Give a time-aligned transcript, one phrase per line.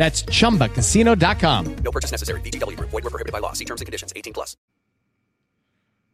[0.00, 1.76] That's chumbacasino.com.
[1.84, 2.40] No purchase necessary.
[2.40, 2.88] VGW Group.
[2.88, 3.52] Void were prohibited by law.
[3.52, 4.14] See terms and conditions.
[4.16, 4.56] 18 plus.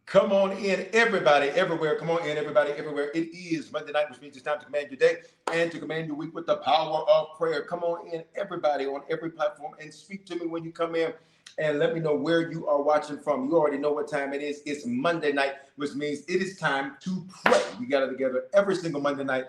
[0.07, 1.97] Come on in, everybody, everywhere.
[1.97, 3.13] Come on in, everybody, everywhere.
[3.15, 5.19] It is Monday night, which means it's time to command your day
[5.53, 7.63] and to command your week with the power of prayer.
[7.63, 11.13] Come on in, everybody, on every platform, and speak to me when you come in
[11.59, 13.49] and let me know where you are watching from.
[13.49, 14.63] You already know what time it is.
[14.67, 17.63] It's Monday night, which means it is time to pray.
[17.79, 19.45] We got it together every single Monday night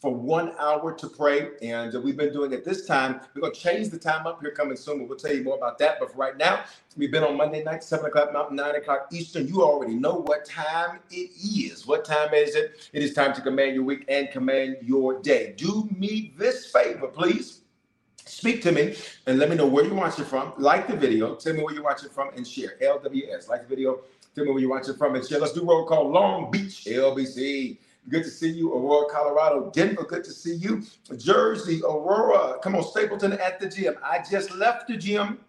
[0.00, 1.50] for one hour to pray.
[1.62, 3.20] And we've been doing it this time.
[3.34, 5.08] We're going to change the time up here coming soon.
[5.08, 5.98] We'll tell you more about that.
[5.98, 6.64] But for right now,
[6.96, 9.48] we've been on Monday night, 7 o'clock Mountain, 9 o'clock Eastern.
[9.48, 11.86] You already know what time it is.
[11.86, 12.88] What time is it?
[12.92, 15.54] It is time to command your week and command your day.
[15.56, 17.62] Do me this favor, please.
[18.24, 18.94] Speak to me
[19.26, 20.52] and let me know where you're watching from.
[20.58, 22.76] Like the video, tell me where you're watching from, and share.
[22.82, 24.00] LWS, like the video,
[24.34, 25.40] tell me where you're watching from, and share.
[25.40, 27.78] Let's do roll call Long Beach, LBC.
[28.08, 29.70] Good to see you, Aurora, Colorado.
[29.74, 30.82] Denver, good to see you.
[31.16, 32.58] Jersey, Aurora.
[32.62, 33.96] Come on, Stapleton at the gym.
[34.02, 35.40] I just left the gym.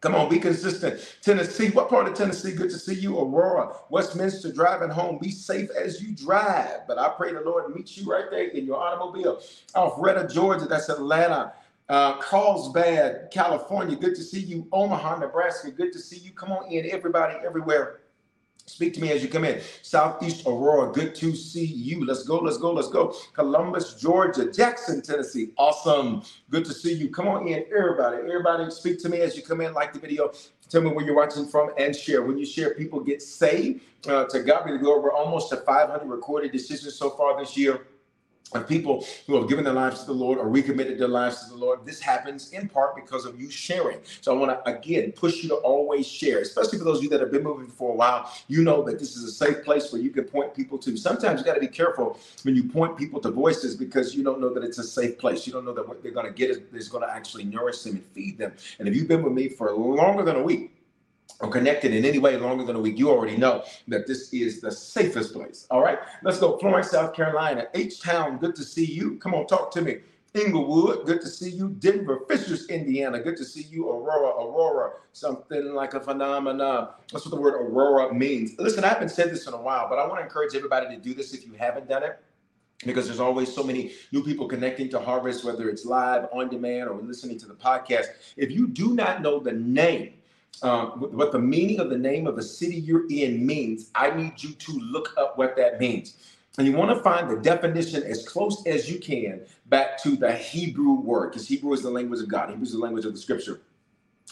[0.00, 1.00] Come on, be consistent.
[1.22, 2.52] Tennessee, what part of Tennessee?
[2.54, 3.74] Good to see you, Aurora.
[3.90, 5.18] Westminster, driving home.
[5.20, 6.86] Be safe as you drive.
[6.86, 9.40] But I pray the Lord meets you right there in your automobile.
[9.74, 11.54] Alpharetta, Georgia, that's Atlanta.
[11.88, 13.96] Uh, Carlsbad, California.
[13.96, 14.68] Good to see you.
[14.72, 15.70] Omaha, Nebraska.
[15.72, 16.32] Good to see you.
[16.32, 18.00] Come on in, everybody, everywhere.
[18.64, 19.60] Speak to me as you come in.
[19.82, 22.04] Southeast Aurora, good to see you.
[22.04, 23.14] Let's go, let's go, let's go.
[23.32, 26.22] Columbus, Georgia, Jackson, Tennessee, awesome.
[26.50, 27.10] Good to see you.
[27.10, 28.18] Come on in, everybody.
[28.18, 29.72] Everybody, speak to me as you come in.
[29.72, 30.32] Like the video.
[30.68, 32.22] Tell me where you're watching from and share.
[32.22, 33.82] When you share, people get saved.
[34.08, 35.00] Uh, to God be the glory.
[35.00, 37.86] We're almost to 500 recorded decisions so far this year
[38.54, 41.50] of people who have given their lives to the Lord or recommitted their lives to
[41.50, 41.84] the Lord.
[41.84, 43.98] This happens in part because of you sharing.
[44.20, 47.10] So I want to again push you to always share, especially for those of you
[47.10, 48.32] that have been moving for a while.
[48.48, 50.96] You know that this is a safe place where you can point people to.
[50.96, 54.40] Sometimes you got to be careful when you point people to voices because you don't
[54.40, 55.46] know that it's a safe place.
[55.46, 57.82] You don't know that what they're going to get is, is going to actually nourish
[57.82, 58.52] them and feed them.
[58.78, 60.75] And if you've been with me for longer than a week,
[61.40, 64.60] or connected in any way longer than a week, you already know that this is
[64.60, 65.66] the safest place.
[65.70, 66.58] All right, let's go.
[66.58, 67.66] Florence, South Carolina.
[67.74, 69.16] H Town, good to see you.
[69.18, 69.98] Come on, talk to me.
[70.34, 71.70] Inglewood, good to see you.
[71.78, 73.88] Denver, Fishers, Indiana, good to see you.
[73.88, 76.88] Aurora, Aurora, something like a phenomenon.
[77.10, 78.52] That's what the word Aurora means.
[78.58, 81.00] Listen, I haven't said this in a while, but I want to encourage everybody to
[81.00, 82.18] do this if you haven't done it
[82.84, 86.90] because there's always so many new people connecting to Harvest, whether it's live, on demand,
[86.90, 88.06] or listening to the podcast.
[88.36, 90.14] If you do not know the name
[90.62, 94.42] um, what the meaning of the name of the city you're in means, I need
[94.42, 96.14] you to look up what that means.
[96.58, 100.32] And you want to find the definition as close as you can back to the
[100.32, 102.48] Hebrew word, because Hebrew is the language of God.
[102.48, 103.60] Hebrew is the language of the scripture.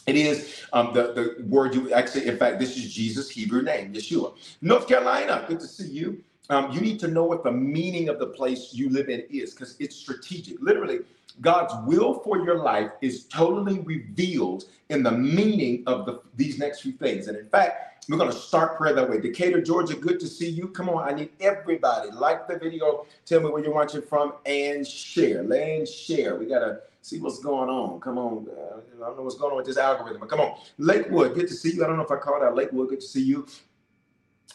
[0.07, 3.93] It is um, the, the word you actually, in fact, this is Jesus' Hebrew name,
[3.93, 4.35] Yeshua.
[4.61, 6.23] North Carolina, good to see you.
[6.51, 9.55] Um, you need to know what the meaning of the place you live in is
[9.55, 10.61] because it's strategic.
[10.61, 11.01] Literally,
[11.41, 16.83] God's will for your life is totally revealed in the meaning of the, these next
[16.83, 17.29] few things.
[17.29, 19.19] And in fact, we're going to start prayer that way.
[19.19, 20.69] Decatur, Georgia, good to see you.
[20.69, 22.11] Come on, I need everybody.
[22.11, 25.41] Like the video, tell me where you're watching from, and share.
[25.41, 26.37] And share.
[26.37, 28.01] We got to see what's going on.
[28.01, 28.47] Come on.
[28.49, 30.59] Uh, I don't know what's going on with this algorithm, but come on.
[30.79, 31.85] Lakewood, good to see you.
[31.85, 33.47] I don't know if I called out Lakewood, good to see you.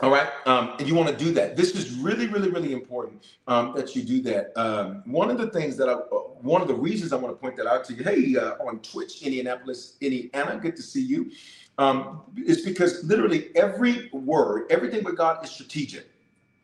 [0.01, 0.30] All right.
[0.45, 1.57] Um, and you want to do that.
[1.57, 4.57] This is really, really, really important um, that you do that.
[4.57, 7.39] Um, one of the things that I, uh, one of the reasons I want to
[7.39, 11.31] point that out to you, hey, uh, on Twitch, Indianapolis, Indiana, good to see you.
[11.77, 16.07] Um, it's because literally every word, everything with God is strategic.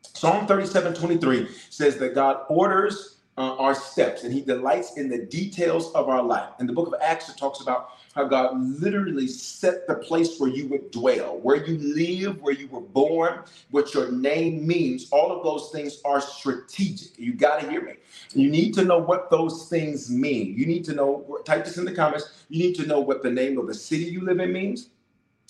[0.02, 5.26] Psalm 37 23 says that God orders uh, our steps and he delights in the
[5.26, 6.50] details of our life.
[6.60, 10.50] In the book of Acts, it talks about how God literally set the place where
[10.50, 13.42] you would dwell, where you live, where you were born,
[13.72, 15.10] what your name means.
[15.12, 17.20] All of those things are strategic.
[17.20, 17.96] You got to hear me.
[18.34, 20.58] You need to know what those things mean.
[20.58, 22.46] You need to know, type this in the comments.
[22.48, 24.90] You need to know what the name of the city you live in means.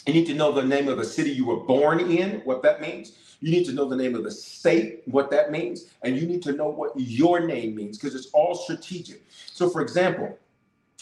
[0.08, 2.82] You need to know the name of the city you were born in, what that
[2.82, 3.14] means.
[3.42, 5.92] You need to know the name of the state, what that means.
[6.02, 9.24] And you need to know what your name means because it's all strategic.
[9.52, 10.38] So, for example,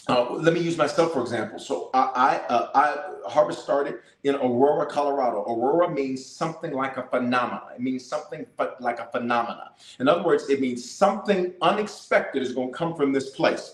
[0.08, 1.58] uh, let me use myself for example.
[1.58, 5.42] So I I, uh, I harvest started in Aurora, Colorado.
[5.42, 7.68] Aurora means something like a phenomena.
[7.74, 9.72] It means something but like a phenomena.
[10.00, 13.72] In other words, it means something unexpected is going to come from this place.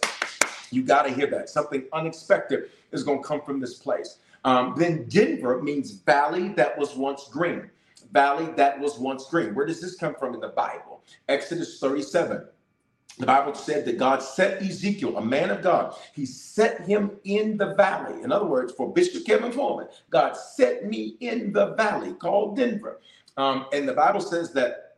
[0.70, 1.48] You got to hear that.
[1.48, 4.18] Something unexpected is going to come from this place.
[4.44, 7.70] Um, then Denver means valley that was once green.
[8.12, 9.54] Valley that was once green.
[9.54, 11.02] Where does this come from in the Bible?
[11.28, 12.44] Exodus 37.
[13.20, 17.58] The Bible said that God set Ezekiel, a man of God, he set him in
[17.58, 18.22] the valley.
[18.22, 23.00] In other words, for Bishop Kevin Foreman, God set me in the valley called Denver.
[23.36, 24.96] Um, and the Bible says that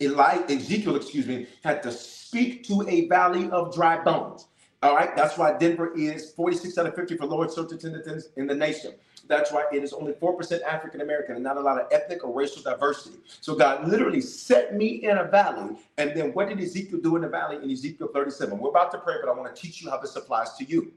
[0.00, 4.46] Eli, Ezekiel, excuse me, had to speak to a valley of dry bones.
[4.82, 8.46] All right, that's why Denver is 46 out of 50 for lowest social attendance in
[8.46, 8.92] the nation.
[9.28, 12.34] That's why it is only 4% African American and not a lot of ethnic or
[12.34, 13.18] racial diversity.
[13.40, 15.76] So God literally set me in a valley.
[15.98, 18.58] And then what did Ezekiel do in the valley in Ezekiel 37?
[18.58, 20.92] We're about to pray, but I want to teach you how this applies to you.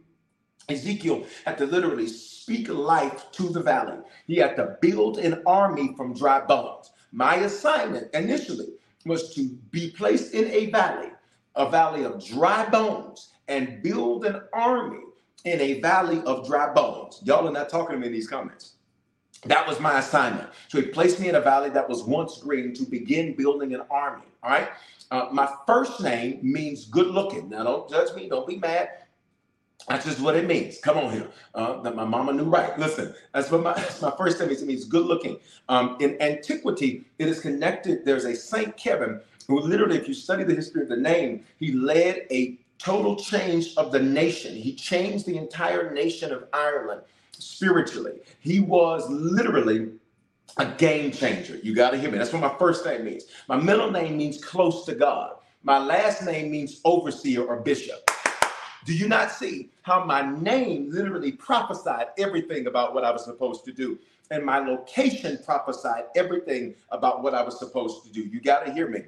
[0.69, 3.97] Ezekiel had to literally speak life to the valley.
[4.27, 6.91] He had to build an army from dry bones.
[7.11, 8.67] My assignment initially
[9.05, 11.11] was to be placed in a valley,
[11.55, 14.99] a valley of dry bones, and build an army
[15.45, 17.19] in a valley of dry bones.
[17.23, 18.73] Y'all are not talking to me in these comments.
[19.45, 20.49] That was my assignment.
[20.67, 23.81] So he placed me in a valley that was once green to begin building an
[23.89, 24.25] army.
[24.43, 24.69] All right.
[25.09, 27.49] Uh, my first name means good looking.
[27.49, 28.29] Now, don't judge me.
[28.29, 28.89] Don't be mad.
[29.89, 30.79] That's just what it means.
[30.79, 31.27] Come on here.
[31.55, 32.77] Uh, that my mama knew right.
[32.77, 34.61] Listen, that's what my, that's my first name means.
[34.61, 35.37] It means good looking.
[35.69, 38.05] Um, in antiquity, it is connected.
[38.05, 41.73] There's a Saint Kevin who literally, if you study the history of the name, he
[41.73, 44.55] led a total change of the nation.
[44.55, 47.01] He changed the entire nation of Ireland
[47.31, 48.19] spiritually.
[48.39, 49.91] He was literally
[50.57, 51.57] a game changer.
[51.61, 52.17] You got to hear me.
[52.17, 53.25] That's what my first name means.
[53.47, 55.35] My middle name means close to God.
[55.63, 58.09] My last name means overseer or bishop.
[58.85, 63.63] Do you not see how my name literally prophesied everything about what I was supposed
[63.65, 63.99] to do?
[64.31, 68.21] And my location prophesied everything about what I was supposed to do.
[68.21, 69.03] You got to hear me.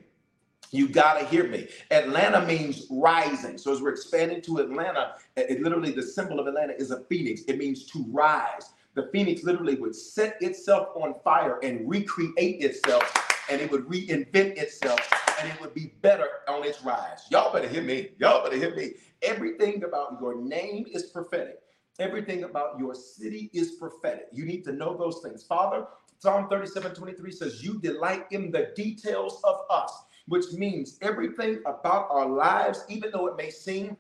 [0.73, 1.69] You got to hear me.
[1.91, 3.59] Atlanta means rising.
[3.59, 7.43] So as we're expanding to Atlanta, it literally the symbol of Atlanta is a phoenix.
[7.47, 8.71] It means to rise.
[8.95, 13.03] The phoenix literally would set itself on fire and recreate itself,
[13.49, 14.99] and it would reinvent itself,
[15.39, 17.25] and it would be better on its rise.
[17.31, 18.09] Y'all better hear me.
[18.19, 18.93] Y'all better hear me.
[19.21, 21.59] Everything about your name is prophetic.
[21.99, 24.27] Everything about your city is prophetic.
[24.31, 25.43] You need to know those things.
[25.43, 25.85] Father,
[26.19, 29.91] Psalm 37 23 says, You delight in the details of us
[30.27, 33.97] which means everything about our lives, even though it may seem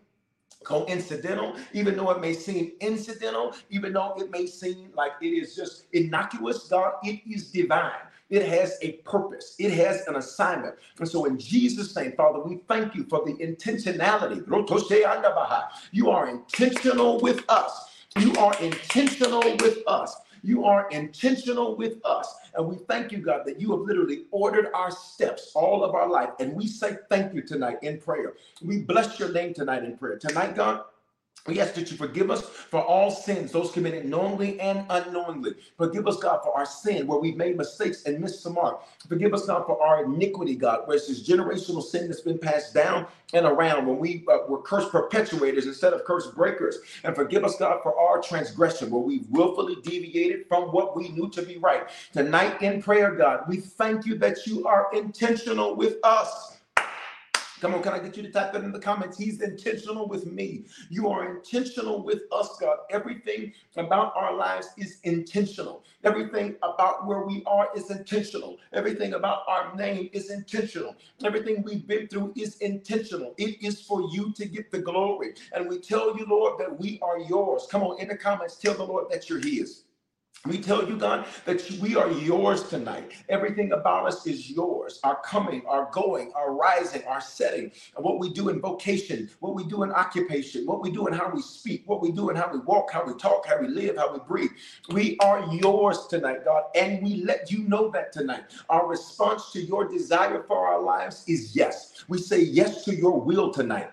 [0.63, 5.55] coincidental, even though it may seem incidental, even though it may seem like it is
[5.55, 7.91] just innocuous, God, it is divine.
[8.29, 9.55] It has a purpose.
[9.59, 10.75] It has an assignment.
[10.99, 14.43] And so, in Jesus' name, Father, we thank you for the intentionality.
[15.91, 17.89] You are intentional with us.
[18.17, 20.15] You are intentional with us.
[20.43, 22.35] You are intentional with us.
[22.55, 26.07] And we thank you, God, that you have literally ordered our steps all of our
[26.09, 26.29] life.
[26.39, 28.33] And we say thank you tonight in prayer.
[28.61, 30.17] We bless your name tonight in prayer.
[30.17, 30.83] Tonight, God,
[31.47, 35.55] we ask that you forgive us for all sins, those committed knowingly and unknowingly.
[35.77, 38.81] Forgive us, God, for our sin where we've made mistakes and missed the mark.
[39.09, 42.73] Forgive us, God, for our iniquity, God, where it's this generational sin that's been passed
[42.73, 46.79] down and around when we uh, were curse perpetuators instead of curse breakers.
[47.03, 51.29] And forgive us, God, for our transgression where we willfully deviated from what we knew
[51.31, 51.89] to be right.
[52.13, 56.52] Tonight in prayer, God, we thank you that you are intentional with us.
[57.63, 59.17] Come on, can I get you to type that in the comments?
[59.17, 60.65] He's intentional with me.
[60.91, 62.79] You are intentional with us, God.
[62.91, 65.83] Everything about our lives is intentional.
[66.05, 68.59] Everything about where we are is intentional.
[68.75, 70.95] Everything about our name is intentional.
[71.25, 73.35] Everything we've been through is intentional.
[73.39, 75.33] It is for you to get the glory.
[75.55, 77.67] And we tell you, Lord, that we are yours.
[77.71, 79.82] Come on, in the comments, tell the Lord that you're His.
[80.45, 83.13] We tell you, God, that we are yours tonight.
[83.29, 84.99] Everything about us is yours.
[85.05, 89.63] Our coming, our going, our rising, our setting, what we do in vocation, what we
[89.63, 92.51] do in occupation, what we do in how we speak, what we do in how
[92.51, 94.51] we walk, how we talk, how we live, how we breathe.
[94.89, 98.43] We are yours tonight, God, and we let you know that tonight.
[98.69, 102.03] Our response to your desire for our lives is yes.
[102.09, 103.91] We say yes to your will tonight.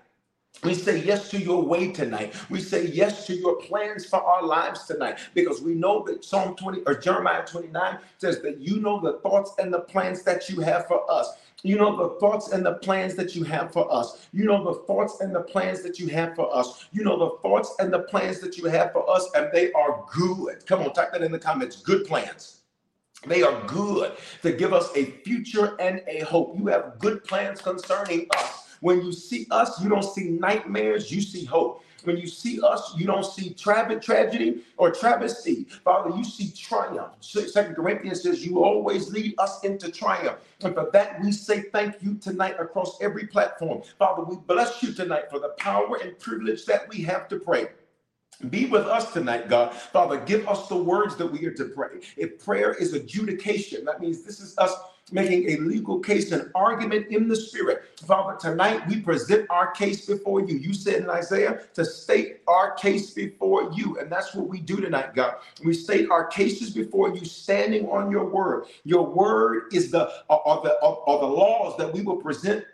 [0.62, 2.34] We say yes to your way tonight.
[2.50, 6.54] We say yes to your plans for our lives tonight because we know that Psalm
[6.54, 10.60] 20 or Jeremiah 29 says that you know the thoughts and the plans that you
[10.60, 11.32] have for us.
[11.62, 14.26] You know the thoughts and the plans that you have for us.
[14.32, 16.86] You know the thoughts and the plans that you have for us.
[16.92, 20.04] You know the thoughts and the plans that you have for us, and they are
[20.12, 20.66] good.
[20.66, 21.76] Come on, type that in the comments.
[21.80, 22.60] Good plans.
[23.26, 24.12] They are good
[24.42, 26.56] to give us a future and a hope.
[26.58, 28.69] You have good plans concerning us.
[28.80, 31.84] When you see us, you don't see nightmares, you see hope.
[32.04, 35.64] When you see us, you don't see tra- tragedy or travesty.
[35.84, 37.12] Father, you see triumph.
[37.20, 40.38] Second Corinthians says, You always lead us into triumph.
[40.62, 43.82] And for that, we say thank you tonight across every platform.
[43.98, 47.68] Father, we bless you tonight for the power and privilege that we have to pray.
[48.48, 49.74] Be with us tonight, God.
[49.74, 52.00] Father, give us the words that we are to pray.
[52.16, 54.72] If prayer is adjudication, that means this is us
[55.12, 57.82] making a legal case, an argument in the spirit.
[58.06, 60.56] Father, tonight we present our case before you.
[60.58, 63.98] You said in Isaiah to state our case before you.
[63.98, 65.34] And that's what we do tonight, God.
[65.64, 68.66] We state our cases before you, standing on your word.
[68.84, 72.64] Your word is the are the are the laws that we will present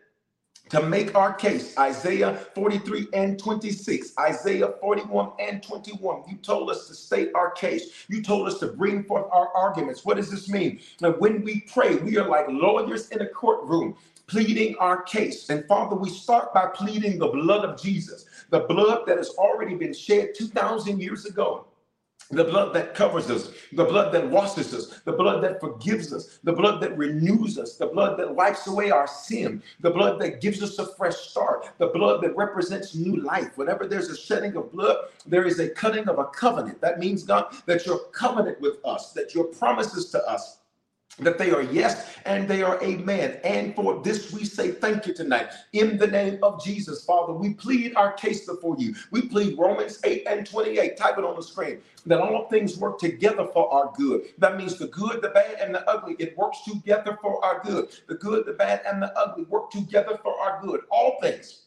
[0.70, 1.76] to make our case.
[1.78, 6.24] Isaiah 43 and 26, Isaiah 41 and 21.
[6.28, 8.04] You told us to state our case.
[8.08, 10.04] You told us to bring forth our arguments.
[10.04, 10.80] What does this mean?
[11.00, 13.96] Now, when we pray, we are like lawyers in a courtroom
[14.26, 15.48] pleading our case.
[15.50, 19.74] And Father, we start by pleading the blood of Jesus, the blood that has already
[19.74, 21.66] been shed 2,000 years ago
[22.30, 26.38] the blood that covers us, the blood that washes us, the blood that forgives us,
[26.42, 30.40] the blood that renews us, the blood that wipes away our sin, the blood that
[30.40, 33.56] gives us a fresh start, the blood that represents new life.
[33.56, 36.80] Whenever there's a shedding of blood, there is a cutting of a covenant.
[36.80, 40.58] That means, God, that your covenant with us, that your promises to us
[41.20, 43.40] that they are yes and they are amen.
[43.44, 45.48] And for this, we say thank you tonight.
[45.72, 48.94] In the name of Jesus, Father, we plead our case before you.
[49.10, 50.96] We plead Romans 8 and 28.
[50.96, 54.22] Type it on the screen that all things work together for our good.
[54.38, 56.16] That means the good, the bad, and the ugly.
[56.18, 57.88] It works together for our good.
[58.08, 60.82] The good, the bad, and the ugly work together for our good.
[60.90, 61.65] All things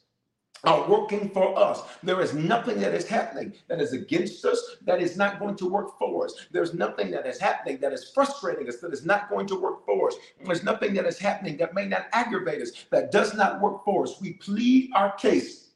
[0.64, 1.82] are working for us.
[2.04, 5.70] There is nothing that is happening that is against us that is not going to
[5.70, 6.34] work for us.
[6.52, 9.86] There's nothing that is happening that is frustrating us that is not going to work
[9.86, 10.16] for us.
[10.46, 14.04] There's nothing that is happening that may not aggravate us that does not work for
[14.04, 14.20] us.
[14.22, 15.69] We plead our case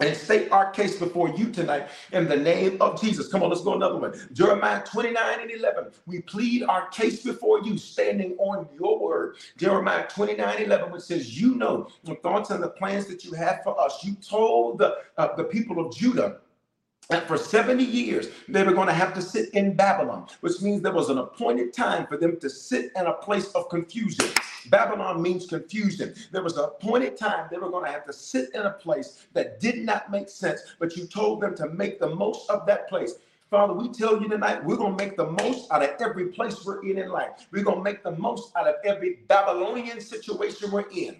[0.00, 3.28] and state our case before you tonight in the name of Jesus.
[3.28, 4.14] Come on, let's go another one.
[4.32, 5.90] Jeremiah 29 and 11.
[6.06, 9.36] We plead our case before you, standing on your word.
[9.56, 13.60] Jeremiah 29 11, which says, You know the thoughts and the plans that you have
[13.64, 14.04] for us.
[14.04, 16.38] You told the, uh, the people of Judah
[17.10, 20.82] and for 70 years, they were going to have to sit in Babylon, which means
[20.82, 24.26] there was an appointed time for them to sit in a place of confusion.
[24.70, 26.14] Babylon means confusion.
[26.32, 29.26] There was an appointed time they were going to have to sit in a place
[29.32, 32.88] that did not make sense, but you told them to make the most of that
[32.88, 33.14] place.
[33.50, 36.64] Father, we tell you tonight, we're going to make the most out of every place
[36.64, 37.46] we're in in life.
[37.52, 41.16] We're going to make the most out of every Babylonian situation we're in.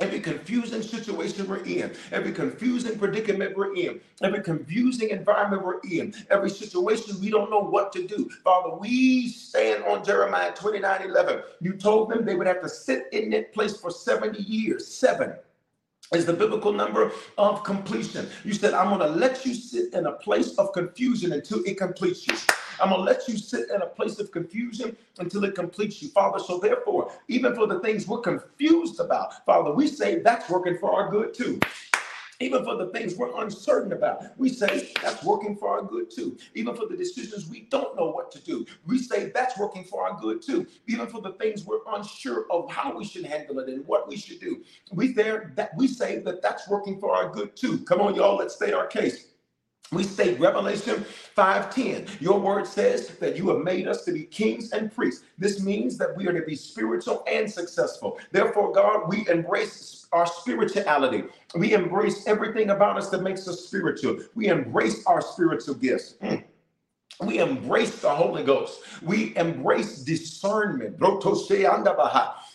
[0.00, 6.14] Every confusing situation we're in, every confusing predicament we're in, every confusing environment we're in,
[6.30, 8.28] every situation we don't know what to do.
[8.42, 11.42] Father, we stand on Jeremiah 29 11.
[11.60, 14.88] You told them they would have to sit in that place for 70 years.
[14.88, 15.34] Seven
[16.14, 18.28] is the biblical number of completion.
[18.44, 21.76] You said, I'm going to let you sit in a place of confusion until it
[21.76, 22.34] completes you.
[22.80, 26.08] I'm going to let you sit in a place of confusion until it completes you,
[26.08, 26.38] Father.
[26.38, 30.92] So, therefore, even for the things we're confused about, Father, we say that's working for
[30.92, 31.60] our good too.
[32.40, 36.36] Even for the things we're uncertain about, we say that's working for our good too.
[36.54, 40.04] Even for the decisions we don't know what to do, we say that's working for
[40.04, 40.66] our good too.
[40.88, 44.16] Even for the things we're unsure of how we should handle it and what we
[44.16, 44.60] should do,
[44.90, 47.78] we there that we say that that's working for our good too.
[47.84, 49.31] Come on, y'all, let's state our case.
[49.92, 51.04] We state Revelation
[51.36, 52.08] 5:10.
[52.20, 55.24] Your word says that you have made us to be kings and priests.
[55.38, 58.18] This means that we are to be spiritual and successful.
[58.32, 61.24] Therefore, God, we embrace our spirituality.
[61.54, 64.18] We embrace everything about us that makes us spiritual.
[64.34, 66.14] We embrace our spiritual gifts.
[66.22, 66.44] Mm.
[67.24, 68.80] We embrace the Holy Ghost.
[69.02, 70.98] We embrace discernment.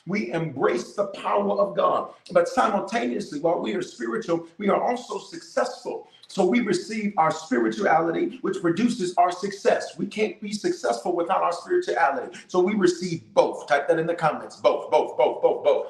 [0.06, 2.14] We embrace the power of God.
[2.32, 6.10] But simultaneously, while we are spiritual, we are also successful.
[6.28, 9.98] So we receive our spirituality, which produces our success.
[9.98, 12.38] We can't be successful without our spirituality.
[12.48, 13.68] So we receive both.
[13.68, 14.58] Type that in the comments.
[14.58, 15.88] Both, both, both, both, both.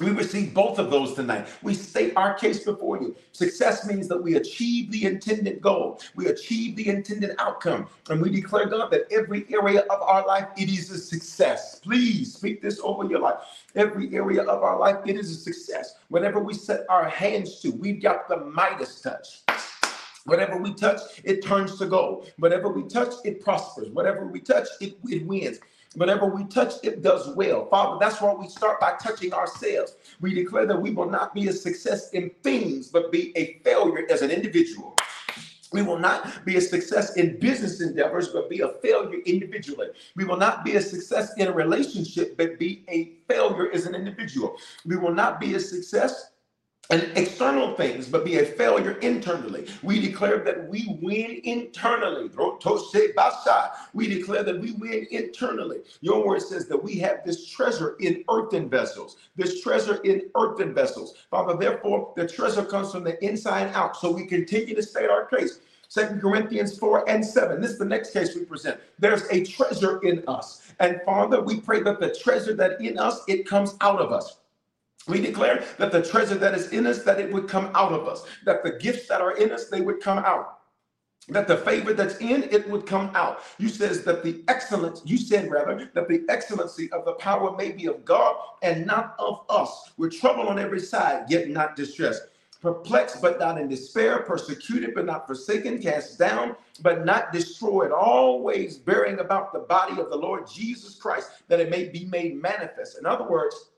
[0.00, 1.48] We receive both of those tonight.
[1.60, 3.16] We state our case before you.
[3.32, 8.30] Success means that we achieve the intended goal, we achieve the intended outcome, and we
[8.30, 11.80] declare, God, that every area of our life it is a success.
[11.80, 13.38] Please speak this over your life.
[13.74, 15.96] Every area of our life it is a success.
[16.10, 19.42] Whatever we set our hands to, we've got the Midas touch.
[20.26, 22.30] Whatever we touch, it turns to gold.
[22.38, 23.88] Whatever we touch, it prospers.
[23.88, 25.58] Whatever we touch, it, it wins.
[25.98, 27.66] Whatever we touch, it does well.
[27.66, 29.96] Father, that's why we start by touching ourselves.
[30.20, 34.06] We declare that we will not be a success in things, but be a failure
[34.08, 34.96] as an individual.
[35.72, 39.88] We will not be a success in business endeavors, but be a failure individually.
[40.14, 43.96] We will not be a success in a relationship, but be a failure as an
[43.96, 44.56] individual.
[44.86, 46.30] We will not be a success
[46.90, 49.66] and external things, but be a failure internally.
[49.82, 52.30] We declare that we win internally.
[53.92, 55.78] We declare that we win internally.
[56.00, 60.72] Your word says that we have this treasure in earthen vessels, this treasure in earthen
[60.72, 61.14] vessels.
[61.30, 63.96] Father, therefore, the treasure comes from the inside out.
[63.96, 65.60] So we continue to state our case.
[65.88, 67.60] Second Corinthians 4 and 7.
[67.60, 68.80] This is the next case we present.
[68.98, 70.72] There's a treasure in us.
[70.80, 74.38] And Father, we pray that the treasure that in us, it comes out of us.
[75.08, 78.06] We declare that the treasure that is in us, that it would come out of
[78.06, 80.58] us, that the gifts that are in us, they would come out
[81.28, 83.42] that the favor that's in it would come out.
[83.58, 87.72] You says that the excellence, you said rather, that the excellency of the power may
[87.72, 89.92] be of God and not of us.
[89.96, 92.22] We're troubled on every side, yet not distressed.
[92.60, 98.78] Perplexed, but not in despair, persecuted, but not forsaken, cast down, but not destroyed, always
[98.78, 102.98] bearing about the body of the Lord Jesus Christ, that it may be made manifest.
[102.98, 103.70] In other words,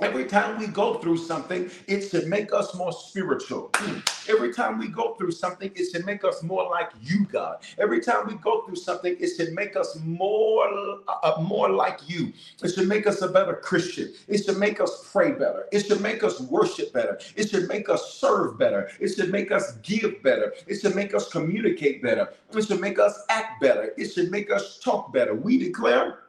[0.00, 3.70] Every time we go through something, it should make us more spiritual.
[3.72, 4.30] Mm.
[4.30, 7.56] Every time we go through something, it should make us more like you, God.
[7.78, 12.32] Every time we go through something, it should make us more, uh, more like you.
[12.62, 14.12] It should make us a better Christian.
[14.28, 15.66] It should make us pray better.
[15.72, 17.18] It should make us worship better.
[17.34, 18.90] It should make us serve better.
[19.00, 20.52] It should make us give better.
[20.68, 22.32] It should make us communicate better.
[22.54, 23.94] It should make us act better.
[23.98, 25.34] It should make us talk better.
[25.34, 26.20] We declare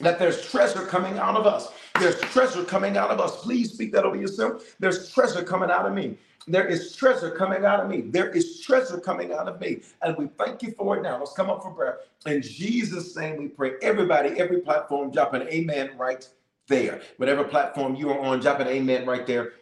[0.00, 1.68] that there's treasure coming out of us.
[1.98, 3.42] There's treasure coming out of us.
[3.42, 4.76] Please speak that over yourself.
[4.78, 6.18] There's treasure coming out of me.
[6.48, 8.02] There is treasure coming out of me.
[8.02, 9.80] There is treasure coming out of me.
[10.02, 11.18] And we thank you for it now.
[11.18, 11.98] Let's come up for prayer.
[12.26, 13.72] In Jesus' name we pray.
[13.82, 16.28] Everybody, every platform, drop an amen right
[16.68, 17.00] there.
[17.16, 19.52] Whatever platform you are on, drop an amen right there.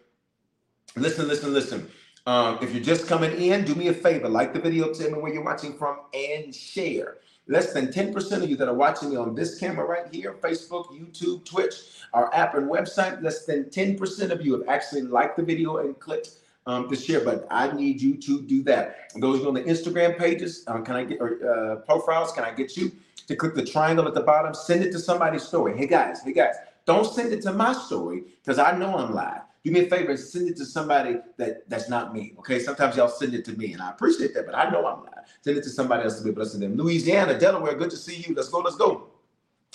[0.96, 1.90] Listen, listen, listen.
[2.26, 4.28] Um, if you're just coming in, do me a favor.
[4.28, 7.18] Like the video, tell me where you're watching from, and share.
[7.46, 10.86] Less than 10% of you that are watching me on this camera right here, Facebook,
[10.86, 11.74] YouTube, Twitch,
[12.14, 15.98] our app and website, less than 10% of you have actually liked the video and
[15.98, 16.30] clicked
[16.66, 17.44] um, the share button.
[17.50, 19.10] I need you to do that.
[19.12, 22.32] And those on the Instagram pages, um, can I get or uh, profiles?
[22.32, 22.90] Can I get you
[23.26, 24.54] to click the triangle at the bottom?
[24.54, 25.76] Send it to somebody's story.
[25.76, 26.54] Hey guys, hey guys,
[26.86, 30.10] don't send it to my story because I know I'm live do me a favor
[30.10, 32.34] and send it to somebody that that's not me.
[32.38, 32.58] Okay.
[32.60, 35.24] Sometimes y'all send it to me, and I appreciate that, but I know I'm not.
[35.40, 36.76] Send it to somebody else to be blessing them.
[36.76, 38.34] Louisiana, Delaware, good to see you.
[38.34, 39.08] Let's go, let's go.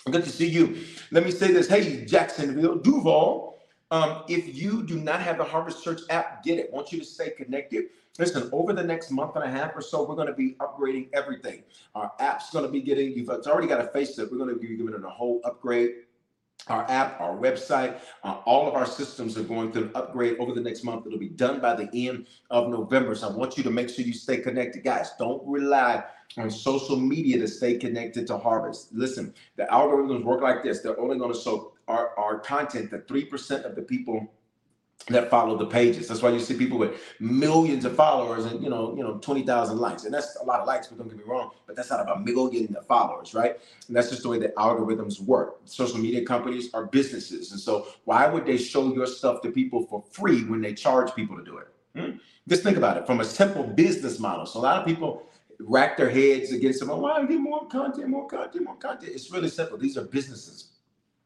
[0.05, 0.77] Good to see you.
[1.11, 1.67] Let me say this.
[1.67, 3.57] Hey, Jacksonville, Duval.
[3.91, 6.69] Um, if you do not have the Harvest Church app, get it.
[6.71, 7.85] I want you to stay connected.
[8.19, 11.09] Listen, over the next month and a half or so, we're going to be upgrading
[11.13, 11.63] everything.
[11.95, 14.31] Our app's going to be getting, you've it's already got a facelift.
[14.31, 15.91] We're going to be giving it a whole upgrade
[16.67, 20.53] our app, our website, uh, all of our systems are going through an upgrade over
[20.53, 21.07] the next month.
[21.07, 23.15] It'll be done by the end of November.
[23.15, 24.83] So I want you to make sure you stay connected.
[24.83, 26.03] Guys, don't rely
[26.37, 28.93] on social media to stay connected to Harvest.
[28.93, 30.81] Listen, the algorithms work like this.
[30.81, 34.31] They're only going to show our, our content that 3% of the people
[35.07, 36.07] that follow the pages.
[36.07, 39.77] That's why you see people with millions of followers and you know, you know, 20,000
[39.77, 40.05] likes.
[40.05, 42.23] And that's a lot of likes, but don't get me wrong, but that's not about
[42.23, 43.57] million of followers, right?
[43.87, 45.59] And that's just the way that algorithms work.
[45.65, 47.51] Social media companies are businesses.
[47.51, 51.13] And so why would they show your stuff to people for free when they charge
[51.15, 51.67] people to do it?
[51.95, 52.17] Hmm?
[52.47, 54.45] Just think about it from a simple business model.
[54.45, 55.23] So a lot of people
[55.59, 56.89] rack their heads against them.
[56.91, 59.11] Oh, why get more content, more content, more content?
[59.13, 59.77] It's really simple.
[59.77, 60.69] These are businesses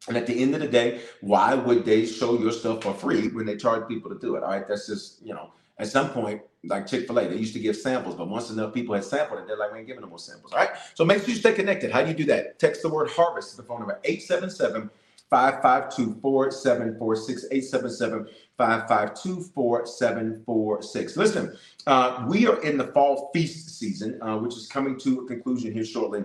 [0.07, 3.29] and at the end of the day, why would they show your stuff for free
[3.29, 4.43] when they charge people to do it?
[4.43, 7.53] All right, that's just, you know, at some point, like Chick fil A, they used
[7.53, 10.01] to give samples, but once enough people had sampled it, they're like, we ain't giving
[10.01, 10.53] no more samples.
[10.53, 11.91] All right, so make sure you stay connected.
[11.91, 12.59] How do you do that?
[12.59, 14.89] Text the word harvest to the phone number 877
[15.29, 17.45] 552 4746.
[17.51, 21.17] 877 552 4746.
[21.17, 25.27] Listen, uh, we are in the fall feast season, uh, which is coming to a
[25.27, 26.23] conclusion here shortly.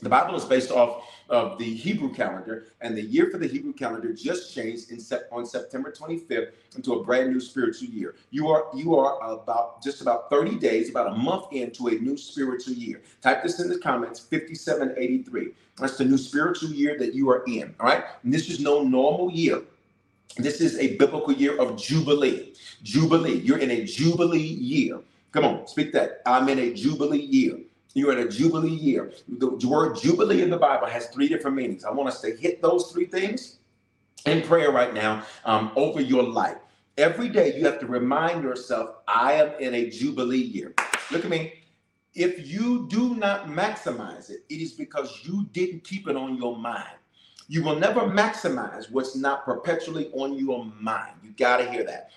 [0.00, 3.74] The Bible is based off of the Hebrew calendar, and the year for the Hebrew
[3.74, 8.16] calendar just changed in sep- on September 25th into a brand new spiritual year.
[8.30, 12.16] You are you are about just about 30 days, about a month into a new
[12.18, 13.02] spiritual year.
[13.22, 15.52] Type this in the comments: 5783.
[15.78, 17.74] That's the new spiritual year that you are in.
[17.80, 19.62] All right, and this is no normal year.
[20.38, 22.54] This is a biblical year of jubilee.
[22.82, 23.38] Jubilee.
[23.40, 25.00] You're in a jubilee year.
[25.32, 26.22] Come on, speak that.
[26.26, 27.58] I'm in a jubilee year.
[27.94, 29.12] You're in a jubilee year.
[29.28, 31.84] The word jubilee in the Bible has three different meanings.
[31.84, 33.58] I want us to hit those three things
[34.26, 36.56] in prayer right now um, over your life.
[36.98, 40.74] Every day you have to remind yourself, I am in a jubilee year.
[41.10, 41.54] Look at me.
[42.14, 46.56] If you do not maximize it, it is because you didn't keep it on your
[46.58, 46.96] mind.
[47.48, 51.14] You will never maximize what's not perpetually on your mind.
[51.22, 52.10] You got to hear that.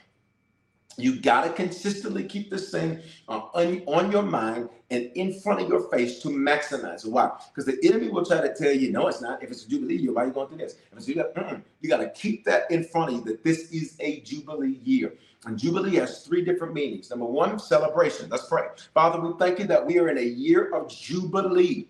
[0.97, 5.61] You got to consistently keep this thing uh, on, on your mind and in front
[5.61, 7.05] of your face to maximize.
[7.05, 7.31] Why?
[7.49, 9.43] Because the enemy will try to tell you, no, it's not.
[9.43, 10.75] If it's a Jubilee year, why are you going through this?
[10.91, 13.95] If it's Jubilee, you got to keep that in front of you that this is
[13.99, 15.13] a Jubilee year.
[15.45, 17.09] And Jubilee has three different meanings.
[17.09, 18.29] Number one, celebration.
[18.29, 18.67] Let's pray.
[18.93, 21.87] Father, we thank you that we are in a year of Jubilee.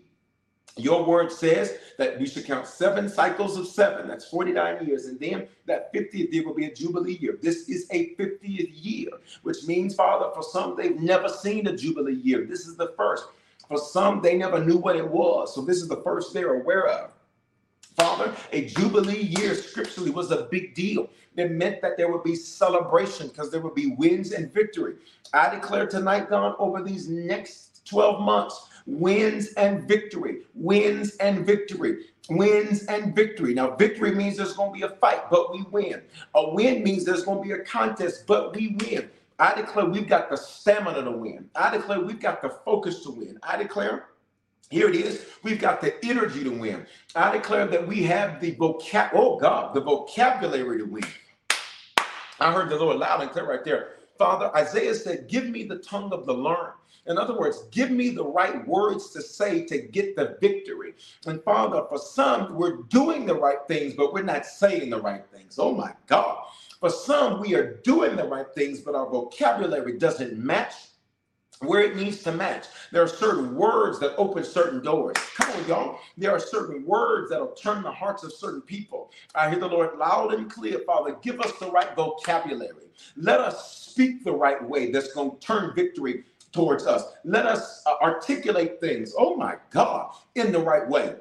[0.77, 4.09] Your word says that we should count seven cycles of seven.
[4.09, 5.05] That's 49 years.
[5.05, 7.37] And then that 50th year will be a Jubilee year.
[7.41, 9.11] This is a 50th year,
[9.43, 12.45] which means, Father, for some, they've never seen a Jubilee year.
[12.45, 13.25] This is the first.
[13.69, 15.55] For some, they never knew what it was.
[15.55, 17.13] So this is the first they're aware of.
[17.95, 21.09] Father, a Jubilee year scripturally was a big deal.
[21.37, 24.95] It meant that there would be celebration because there would be wins and victory.
[25.33, 32.05] I declare tonight, God, over these next 12 months, wins and victory, wins and victory,
[32.29, 33.53] wins and victory.
[33.53, 36.01] Now, victory means there's going to be a fight, but we win.
[36.35, 39.09] A win means there's going to be a contest, but we win.
[39.39, 41.49] I declare we've got the stamina to win.
[41.55, 43.39] I declare we've got the focus to win.
[43.43, 44.07] I declare
[44.69, 45.25] here it is.
[45.43, 46.85] We've got the energy to win.
[47.15, 49.11] I declare that we have the vocab.
[49.13, 51.05] Oh God, the vocabulary to win.
[52.39, 53.94] I heard the Lord loud and clear right there.
[54.17, 56.73] Father, Isaiah said, "Give me the tongue of the learned."
[57.07, 60.95] In other words, give me the right words to say to get the victory.
[61.27, 65.25] And Father, for some, we're doing the right things, but we're not saying the right
[65.31, 65.59] things.
[65.59, 66.45] Oh my God.
[66.79, 70.73] For some, we are doing the right things, but our vocabulary doesn't match
[71.61, 72.65] where it needs to match.
[72.91, 75.17] There are certain words that open certain doors.
[75.37, 75.99] Come on, y'all.
[76.17, 79.11] There are certain words that'll turn the hearts of certain people.
[79.35, 81.17] I hear the Lord loud and clear, Father.
[81.21, 82.89] Give us the right vocabulary.
[83.17, 87.03] Let us speak the right way that's going to turn victory towards us.
[87.25, 91.15] Let us uh, articulate things, oh my God, in the right way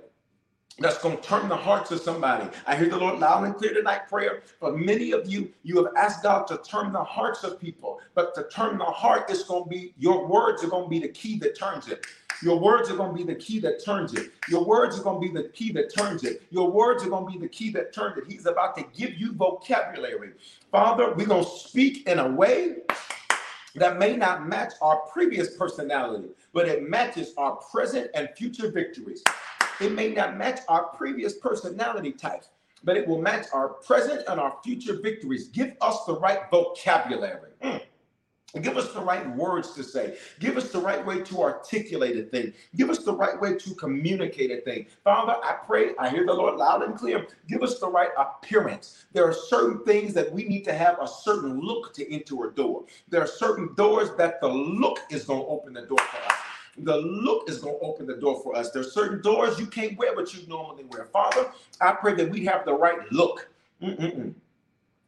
[0.78, 2.48] that's going to turn the hearts of somebody.
[2.66, 4.42] I hear the Lord loud and clear tonight prayer.
[4.58, 8.34] For many of you, you have asked God to turn the hearts of people, but
[8.34, 11.08] to turn the heart, it's going to be your words are going to be the
[11.08, 12.04] key that turns it.
[12.42, 14.32] Your words are going to be the key that turns it.
[14.48, 16.42] Your words are going to be the key that turns it.
[16.50, 18.24] Your words are going to be the key that turns it.
[18.28, 20.32] He's about to give you vocabulary.
[20.72, 22.78] Father, we're going to speak in a way
[23.76, 29.22] that may not match our previous personality, but it matches our present and future victories.
[29.80, 32.48] It may not match our previous personality types,
[32.84, 35.48] but it will match our present and our future victories.
[35.48, 37.50] Give us the right vocabulary.
[37.62, 37.80] Mm.
[38.62, 40.16] Give us the right words to say.
[40.38, 42.52] Give us the right way to articulate a thing.
[42.76, 44.86] Give us the right way to communicate a thing.
[45.02, 47.26] Father, I pray, I hear the Lord loud and clear.
[47.48, 49.06] Give us the right appearance.
[49.12, 52.54] There are certain things that we need to have a certain look to enter a
[52.54, 52.84] door.
[53.08, 56.43] There are certain doors that the look is going to open the door for us
[56.78, 58.70] the look is going to open the door for us.
[58.70, 61.04] There's certain doors you can't wear, but you normally wear.
[61.06, 63.48] Father, I pray that we have the right look.
[63.82, 64.34] Mm-mm-mm.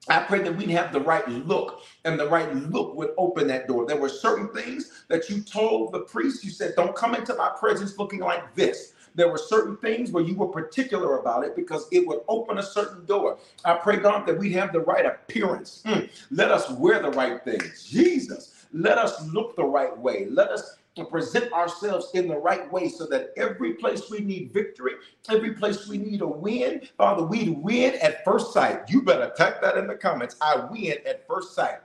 [0.09, 3.67] I pray that we'd have the right look, and the right look would open that
[3.67, 3.87] door.
[3.87, 7.51] There were certain things that you told the priest, you said, Don't come into my
[7.59, 8.93] presence looking like this.
[9.17, 12.63] There were certain things where you were particular about it because it would open a
[12.63, 13.39] certain door.
[13.65, 15.83] I pray, God, that we have the right appearance.
[15.87, 16.11] Mm.
[16.31, 17.85] Let us wear the right things.
[17.85, 20.27] Jesus, let us look the right way.
[20.29, 24.53] Let us to present ourselves in the right way so that every place we need
[24.53, 24.95] victory,
[25.31, 28.89] every place we need a win, Father, we win at first sight.
[28.89, 30.37] You better type that in the comments.
[30.41, 31.81] I win at first sight.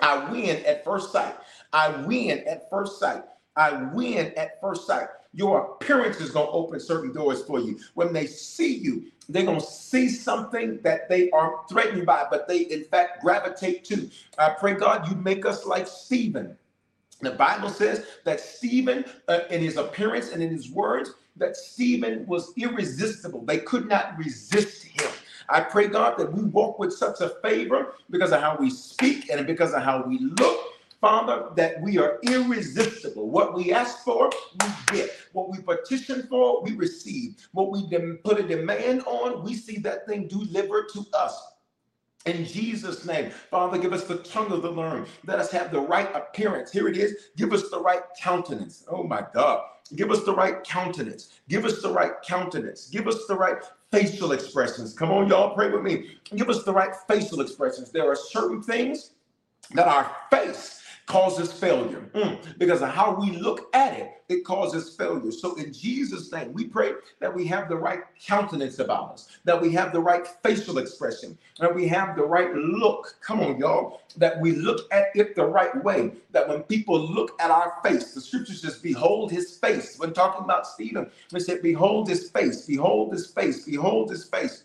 [0.00, 1.34] I win at first sight.
[1.72, 3.24] I win at first sight.
[3.56, 5.08] I win at first sight.
[5.32, 7.78] Your appearance is going to open certain doors for you.
[7.94, 12.46] When they see you, they're going to see something that they aren't threatened by, but
[12.46, 14.08] they, in fact, gravitate to.
[14.38, 16.56] I pray, God, you make us like Stephen
[17.20, 22.26] the Bible says that Stephen, uh, in his appearance and in his words, that Stephen
[22.26, 23.44] was irresistible.
[23.44, 25.10] They could not resist him.
[25.48, 29.30] I pray, God, that we walk with such a favor because of how we speak
[29.30, 30.60] and because of how we look.
[31.00, 33.28] Father, that we are irresistible.
[33.28, 35.10] What we ask for, we get.
[35.32, 37.36] What we petition for, we receive.
[37.52, 37.86] What we
[38.24, 41.38] put a demand on, we see that thing delivered to us.
[42.26, 45.06] In Jesus' name, Father, give us the tongue of the learned.
[45.24, 46.72] Let us have the right appearance.
[46.72, 47.14] Here it is.
[47.36, 48.84] Give us the right countenance.
[48.88, 49.62] Oh my God.
[49.94, 51.34] Give us the right countenance.
[51.48, 52.88] Give us the right countenance.
[52.88, 53.58] Give us the right
[53.92, 54.92] facial expressions.
[54.92, 56.18] Come on, y'all, pray with me.
[56.34, 57.92] Give us the right facial expressions.
[57.92, 59.12] There are certain things
[59.74, 62.58] that our face causes failure Mm.
[62.58, 66.64] because of how we look at it it causes failure so in jesus name we
[66.66, 70.78] pray that we have the right countenance about us that we have the right facial
[70.78, 75.36] expression that we have the right look come on y'all that we look at it
[75.36, 79.58] the right way that when people look at our face the scriptures says behold his
[79.58, 84.24] face when talking about stephen they said behold his face behold his face behold his
[84.24, 84.62] face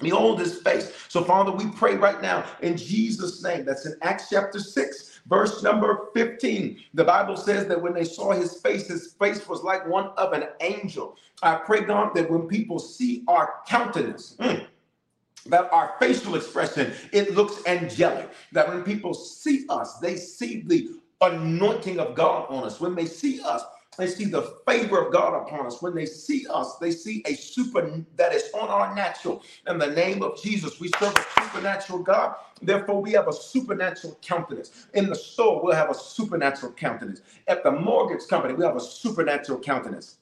[0.00, 0.92] Behold his face.
[1.08, 3.64] So, Father, we pray right now in Jesus' name.
[3.66, 6.80] That's in Acts chapter 6, verse number 15.
[6.94, 10.32] The Bible says that when they saw his face, his face was like one of
[10.32, 11.16] an angel.
[11.42, 14.66] I pray, God, that when people see our countenance, mm,
[15.46, 18.30] that our facial expression, it looks angelic.
[18.52, 22.80] That when people see us, they see the anointing of God on us.
[22.80, 23.64] When they see us,
[23.98, 25.82] they see the favor of God upon us.
[25.82, 29.42] When they see us, they see a super that is on our natural.
[29.68, 32.36] In the name of Jesus, we serve a supernatural God.
[32.62, 34.86] Therefore, we have a supernatural countenance.
[34.94, 37.22] In the store, we'll have a supernatural countenance.
[37.48, 40.18] At the mortgage company, we have a supernatural countenance.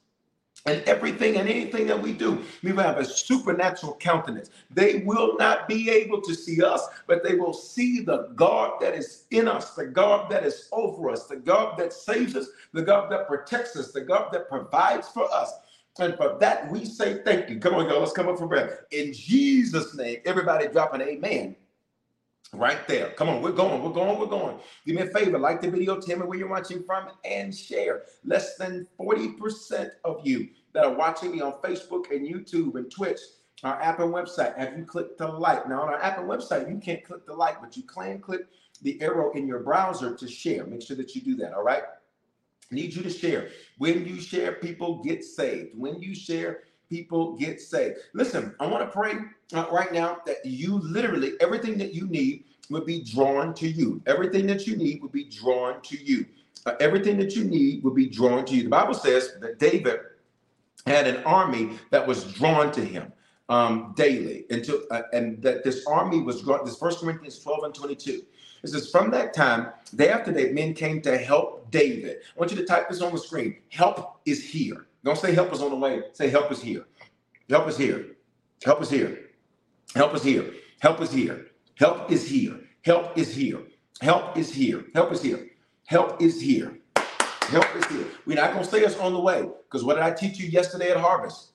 [0.67, 4.51] And everything and anything that we do, we will have a supernatural countenance.
[4.71, 8.95] They will not be able to see us, but they will see the God that
[8.95, 12.83] is in us, the God that is over us, the God that saves us, the
[12.83, 15.53] God that protects us, the God that provides for us.
[16.01, 17.61] And for that, we say thank you.
[17.61, 18.71] Come on, y'all, let's come up for breath.
[18.91, 21.57] In Jesus' name, everybody drop an amen.
[22.53, 23.11] Right there.
[23.13, 24.59] Come on, we're going, we're going, we're going.
[24.87, 28.05] Do me a favor, like the video, tell me where you're watching from, and share.
[28.25, 33.19] Less than 40% of you that are watching me on Facebook and YouTube and Twitch,
[33.65, 35.67] our app and website, have you clicked the like?
[35.67, 38.43] Now, on our app and website, you can't click the like, but you can click
[38.83, 40.67] the arrow in your browser to share.
[40.67, 41.85] Make sure that you do that, all right?
[42.71, 43.49] Need you to share.
[43.79, 45.71] When you share, people get saved.
[45.79, 47.97] When you share, people get saved.
[48.13, 49.15] Listen, I want to pray
[49.55, 54.03] uh, right now that you literally, everything that you need would be drawn to you.
[54.07, 56.27] Everything that you need would be drawn to you.
[56.67, 58.65] Uh, everything that you need would be drawn to you.
[58.65, 60.01] The Bible says that David
[60.85, 63.13] had an army that was drawn to him
[63.49, 66.65] um, daily, and, to, uh, and that this army was drawn.
[66.65, 68.23] This First Corinthians 12 and 22.
[68.63, 72.17] It says, From that time, day after day, men came to help David.
[72.35, 73.57] I want you to type this on the screen.
[73.69, 74.87] Help is here.
[75.05, 76.03] Don't say help is on the way.
[76.13, 76.85] Say help is here.
[77.49, 78.07] Help is here.
[78.65, 79.21] Help is here.
[79.95, 80.55] Help is here.
[80.81, 81.47] Help is here.
[81.77, 82.61] Help is here.
[82.83, 83.63] Help is here.
[84.01, 84.85] Help is here.
[84.95, 85.47] Help is here.
[85.87, 86.79] Help is here.
[87.49, 88.07] Help is here.
[88.27, 90.49] We're not going to say it's on the way because what did I teach you
[90.49, 91.51] yesterday at Harvest?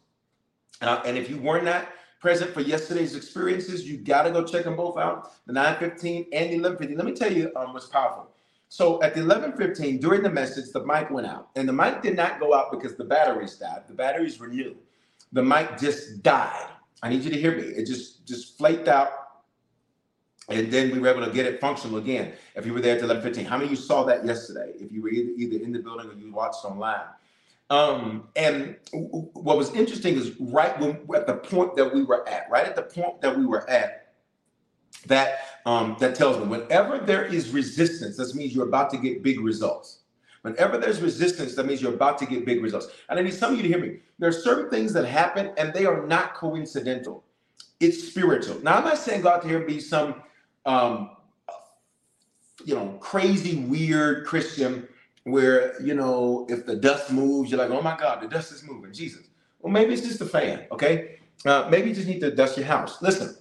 [0.82, 1.89] Uh, and if you were not
[2.21, 6.49] present for yesterday's experiences, you got to go check them both out the 915 and
[6.49, 6.97] the 1115.
[6.97, 8.30] Let me tell you um, what's powerful.
[8.69, 12.15] So at the 11:15 during the message, the mic went out, and the mic did
[12.15, 13.82] not go out because the batteries died.
[13.89, 14.77] The batteries were new.
[15.34, 16.69] The mic just died.
[17.04, 17.63] I need you to hear me.
[17.63, 19.10] It just just flaked out,
[20.51, 22.33] and then we were able to get it functional again.
[22.55, 24.73] If you were there at 11:15, how many of you saw that yesterday?
[24.75, 27.01] If you were either, either in the building or you watched online.
[27.69, 32.47] Um, and what was interesting is right when at the point that we were at,
[32.51, 34.13] right at the point that we were at,
[35.05, 39.23] that um, that tells me whenever there is resistance, that means you're about to get
[39.23, 39.99] big results.
[40.41, 42.87] Whenever there's resistance, that means you're about to get big results.
[43.09, 43.99] And I need some of you to hear me.
[44.17, 47.23] There are certain things that happen and they are not coincidental.
[47.79, 48.59] It's spiritual.
[48.63, 50.15] Now, I'm not saying God to here be some,
[50.65, 51.12] um,
[52.65, 54.88] you know, crazy, weird Christian
[55.24, 58.63] where, you know, if the dust moves, you're like, oh my God, the dust is
[58.63, 59.28] moving, Jesus.
[59.60, 61.19] Well, maybe it's just a fan, okay?
[61.45, 63.02] Uh, maybe you just need to dust your house.
[63.02, 63.36] Listen,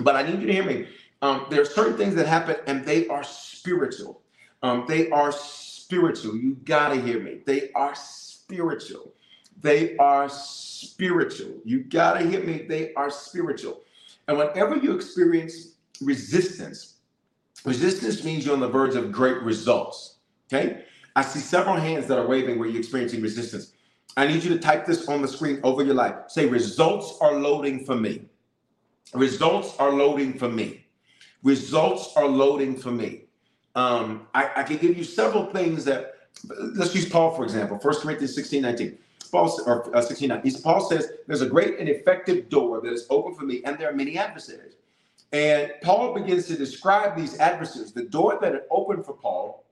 [0.00, 0.88] but I need you to hear me.
[1.22, 4.22] Um, there are certain things that happen and they are spiritual.
[4.62, 6.36] Um, they are spiritual.
[6.36, 7.40] You got to hear me.
[7.46, 9.12] They are spiritual.
[9.60, 11.54] They are spiritual.
[11.64, 12.66] You got to hear me.
[12.68, 13.80] They are spiritual.
[14.28, 16.94] And whenever you experience resistance,
[17.64, 20.16] resistance means you're on the verge of great results.
[20.52, 20.84] Okay.
[21.16, 23.72] I see several hands that are waving where you're experiencing resistance.
[24.18, 26.14] I need you to type this on the screen over your life.
[26.28, 28.22] Say, results are loading for me.
[29.14, 30.86] Results are loading for me.
[31.42, 33.24] Results are loading for me.
[33.74, 36.14] Um, I, I can give you several things that,
[36.74, 38.98] let's use Paul, for example, 1 Corinthians 16, 19.
[39.30, 43.34] Paul, or uh, 16, Paul says, There's a great and effective door that is open
[43.34, 44.74] for me, and there are many adversaries.
[45.32, 47.92] And Paul begins to describe these adversaries.
[47.92, 49.64] The door that had opened for Paul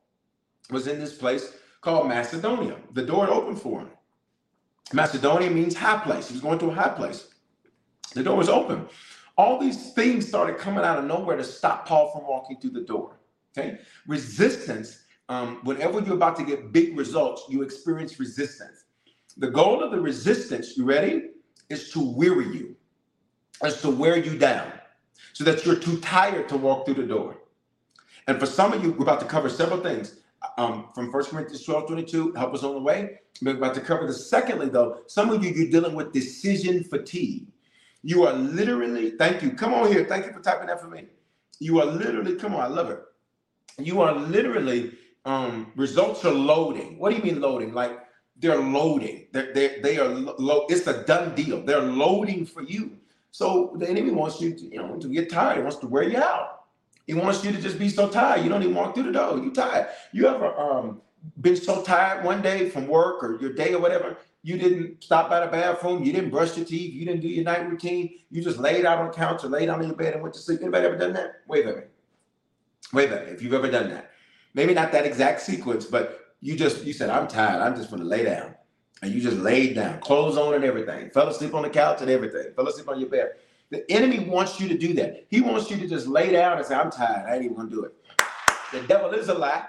[0.71, 2.77] was in this place called Macedonia.
[2.93, 3.90] The door had opened for him.
[4.93, 6.29] Macedonia means high place.
[6.29, 7.29] He was going to a high place.
[8.14, 8.87] The door was open.
[9.37, 12.83] All these things started coming out of nowhere to stop Paul from walking through the
[12.83, 13.19] door.
[13.57, 13.79] Okay.
[14.07, 18.85] Resistance, um, whenever you're about to get big results, you experience resistance.
[19.37, 21.31] The goal of the resistance, you ready,
[21.69, 22.77] is to weary you,
[23.64, 24.73] is to wear you down
[25.33, 27.37] so that you're too tired to walk through the door.
[28.27, 30.20] And for some of you, we're about to cover several things
[30.57, 33.18] um, from 1 Corinthians 12 22, help us on the way.
[33.42, 34.29] We're about to cover this.
[34.29, 37.46] Secondly, though, some of you, you're dealing with decision fatigue.
[38.03, 39.53] You are literally, thank you.
[39.53, 40.05] Come on here.
[40.05, 41.07] Thank you for typing that for me.
[41.59, 43.00] You are literally, come on, I love it.
[43.79, 44.92] You are literally,
[45.24, 46.98] um, results are loading.
[46.98, 47.72] What do you mean loading?
[47.72, 47.98] Like
[48.37, 49.27] they're loading.
[49.33, 50.66] They're, they're, they are low.
[50.68, 51.62] It's a done deal.
[51.62, 52.98] They're loading for you.
[53.35, 55.57] So the enemy wants you to, you know, to get tired.
[55.57, 56.66] He wants to wear you out.
[57.09, 58.44] He wants you to just be so tired.
[58.44, 59.37] You don't even walk through the door.
[59.38, 59.88] You tired.
[60.12, 61.03] You ever um
[61.40, 65.29] been so tired one day from work or your day or whatever, you didn't stop
[65.29, 68.40] by the bathroom, you didn't brush your teeth, you didn't do your night routine, you
[68.40, 70.40] just laid out on the couch or laid down in your bed and went to
[70.40, 70.61] sleep.
[70.62, 71.40] Anybody ever done that?
[71.49, 71.90] Wait a minute.
[72.92, 73.31] Wait a minute.
[73.31, 74.12] If you've ever done that,
[74.55, 78.05] maybe not that exact sequence, but you just you said, I'm tired, I'm just gonna
[78.05, 78.55] lay down.
[79.02, 82.11] And you just laid down, clothes on and everything, fell asleep on the couch and
[82.11, 83.33] everything, fell asleep on your bed.
[83.70, 85.26] The enemy wants you to do that.
[85.28, 87.28] He wants you to just lay down and say, I'm tired.
[87.28, 87.94] I ain't even gonna do it.
[88.72, 89.66] The devil is a lie.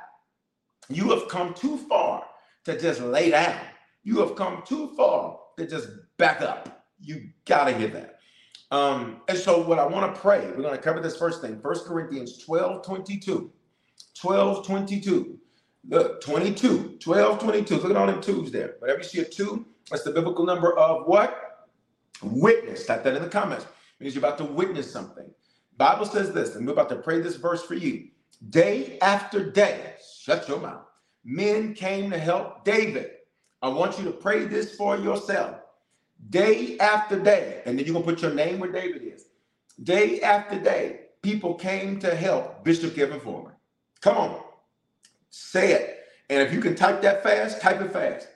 [0.90, 2.26] You have come too far
[2.66, 3.60] to just lay down.
[4.04, 6.86] You have come too far to just back up.
[7.00, 8.16] You gotta hear that.
[8.72, 11.60] Um, and so what I want to pray, we're going to cover this first thing.
[11.62, 13.52] First Corinthians 12, 22.
[14.20, 15.40] 12, 22.
[15.88, 17.76] Look, 22, 12, 22.
[17.76, 18.76] Look at all them twos there.
[18.80, 21.68] Whenever you see a two, that's the biblical number of what?
[22.24, 22.86] Witness.
[22.86, 23.66] Type that in the comments
[24.00, 25.30] means you're about to witness something.
[25.78, 28.08] Bible says this, and we're about to pray this verse for you.
[28.50, 30.86] Day after day, shut your mouth.
[31.24, 33.12] Men came to help David.
[33.62, 35.58] I want you to pray this for yourself.
[36.30, 39.26] Day after day, and then you're gonna put your name where David is.
[39.84, 43.54] Day after day, people came to help Bishop Kevin Foreman.
[44.02, 44.42] Come on,
[45.36, 46.00] say it.
[46.30, 48.28] And if you can type that fast, type it fast.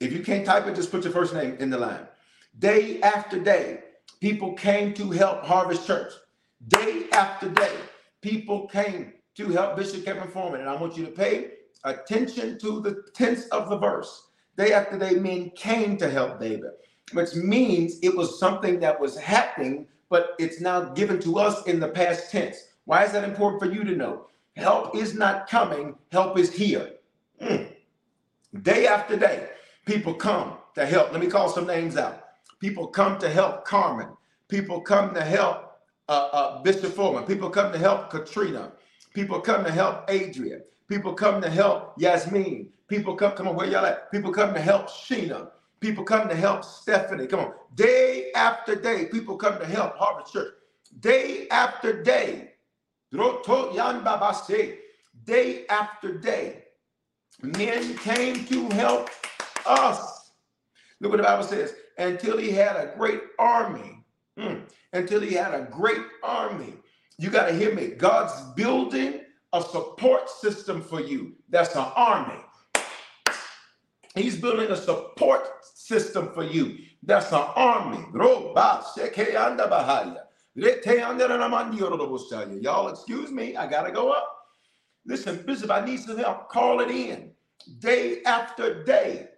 [0.00, 2.06] If you can't type it, just put your first name in the line.
[2.58, 3.80] Day after day,
[4.20, 6.10] people came to help Harvest Church.
[6.68, 7.76] Day after day,
[8.22, 10.60] people came to help Bishop Kevin Foreman.
[10.60, 11.50] And I want you to pay
[11.84, 14.28] attention to the tense of the verse.
[14.56, 16.72] Day after day, men came to help David,
[17.12, 21.78] which means it was something that was happening, but it's now given to us in
[21.78, 22.56] the past tense.
[22.86, 24.26] Why is that important for you to know?
[24.56, 26.90] Help is not coming, help is here.
[27.40, 27.72] Mm.
[28.62, 29.48] Day after day,
[29.86, 31.12] people come to help.
[31.12, 32.22] Let me call some names out.
[32.60, 34.08] People come to help Carmen.
[34.48, 37.24] People come to help uh, uh, Bishop Foreman.
[37.24, 38.72] People come to help Katrina.
[39.14, 40.62] People come to help Adrian.
[40.88, 42.68] People come to help Yasmin.
[42.88, 44.10] People come, come on, where y'all at?
[44.12, 45.50] People come to help Sheena.
[45.80, 47.26] People come to help Stephanie.
[47.26, 47.52] Come on.
[47.74, 50.52] Day after day, people come to help Harvest Church.
[51.00, 52.51] Day after day.
[55.24, 56.64] Day after day,
[57.42, 59.10] men came to help
[59.66, 60.30] us.
[61.00, 64.04] Look what the Bible says until he had a great army.
[64.38, 64.62] Mm.
[64.92, 66.74] Until he had a great army.
[67.18, 67.88] You got to hear me.
[67.88, 69.20] God's building
[69.52, 71.34] a support system for you.
[71.50, 72.40] That's an army.
[74.14, 76.78] He's building a support system for you.
[77.02, 78.04] That's an army.
[80.56, 80.72] Y'all,
[82.88, 83.56] excuse me.
[83.56, 84.28] I got to go up.
[85.06, 86.48] Listen, Bishop, I need some help.
[86.50, 87.30] Call it in.
[87.80, 89.28] Day after day,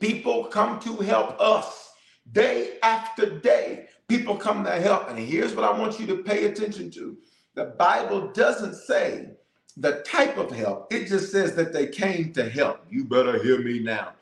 [0.00, 1.92] People come to help us
[2.32, 3.86] day after day.
[4.08, 5.10] People come to help.
[5.10, 7.16] And here's what I want you to pay attention to
[7.54, 9.30] the Bible doesn't say
[9.78, 12.80] the type of help, it just says that they came to help.
[12.90, 14.12] You better hear me now.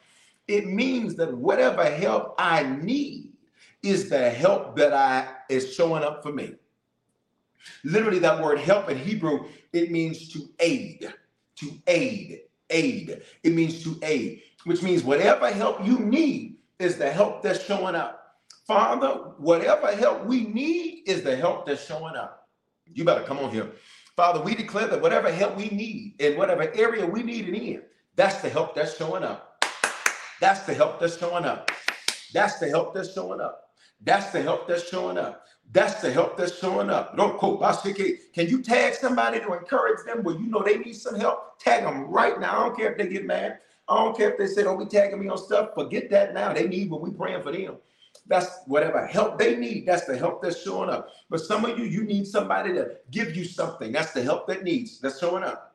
[0.48, 3.32] It means that whatever help I need
[3.84, 6.54] is the help that I is showing up for me.
[7.84, 11.12] Literally, that word help in Hebrew, it means to aid,
[11.56, 13.22] to aid, aid.
[13.42, 17.94] It means to aid which means whatever help you need is the help that's showing
[17.94, 18.36] up.
[18.66, 22.48] Father, whatever help we need is the help that's showing up.
[22.92, 23.70] You better come on here.
[24.16, 27.82] Father, we declare that whatever help we need in whatever area we need it in,
[28.16, 29.64] that's the help that's showing up.
[30.40, 31.70] That's the help that's showing up.
[32.32, 33.63] That's the help that's showing up.
[34.04, 35.46] That's the help that's showing up.
[35.72, 37.16] That's the help that's showing up.
[37.16, 37.60] Don't quote
[38.34, 41.58] Can you tag somebody to encourage them where you know they need some help?
[41.58, 42.60] Tag them right now.
[42.60, 43.58] I don't care if they get mad.
[43.88, 45.74] I don't care if they say, don't be tagging me on stuff.
[45.74, 46.52] Forget that now.
[46.52, 47.76] They need what we praying for them.
[48.26, 49.86] That's whatever help they need.
[49.86, 51.10] That's the help that's showing up.
[51.28, 53.92] But some of you, you need somebody to give you something.
[53.92, 55.73] That's the help that needs that's showing up.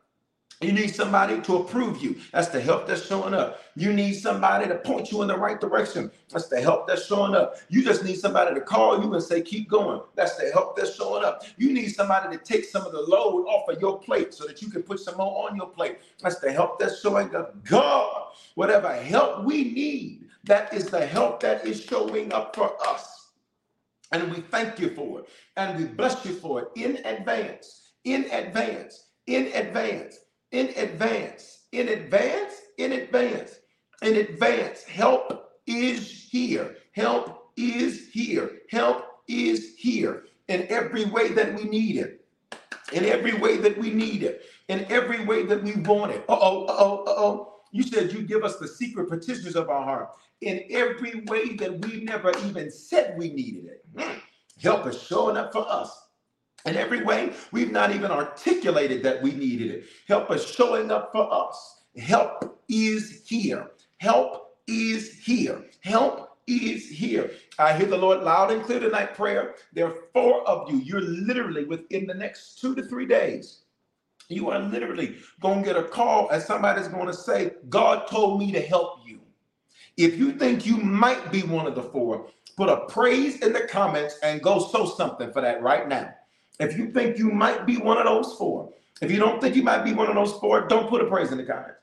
[0.62, 2.18] You need somebody to approve you.
[2.34, 3.62] That's the help that's showing up.
[3.78, 6.12] You need somebody to point you in the right direction.
[6.30, 7.56] That's the help that's showing up.
[7.70, 10.02] You just need somebody to call you and say, keep going.
[10.16, 11.43] That's the help that's showing up.
[11.58, 14.62] You need somebody to take some of the load off of your plate so that
[14.62, 16.00] you can put some more on your plate.
[16.22, 17.64] That's the help that's showing up.
[17.64, 23.30] God, whatever help we need, that is the help that is showing up for us.
[24.12, 25.30] And we thank you for it.
[25.56, 30.18] And we bless you for it in advance, in advance, in advance
[30.52, 33.60] in advance, in advance, in advance,
[34.02, 34.84] in advance.
[34.84, 36.78] Help is here.
[36.93, 38.52] Help is here.
[38.70, 42.26] Help is here in every way that we need it.
[42.93, 44.41] In every way that we need it.
[44.68, 46.24] In every way that we want it.
[46.28, 47.54] Uh oh, uh oh, uh oh.
[47.72, 50.10] You said you give us the secret petitions of our heart
[50.41, 53.86] in every way that we never even said we needed it.
[53.97, 54.18] Hmm.
[54.62, 56.09] Help is showing up for us
[56.70, 59.86] in every way we've not even articulated that we needed it.
[60.07, 61.82] Help is showing up for us.
[61.97, 63.72] Help is here.
[63.97, 65.65] Help is here.
[65.82, 67.32] Help is here.
[67.57, 69.55] I hear the Lord loud and clear tonight prayer.
[69.74, 70.78] There are four of you.
[70.78, 73.63] You're literally within the next two to three days.
[74.30, 78.39] You are literally going to get a call and somebody's going to say, God told
[78.39, 79.20] me to help you.
[79.97, 83.61] If you think you might be one of the four, put a praise in the
[83.61, 86.13] comments and go sow something for that right now.
[86.60, 89.64] If you think you might be one of those four, if you don't think you
[89.64, 91.80] might be one of those four, don't put a praise in the comments.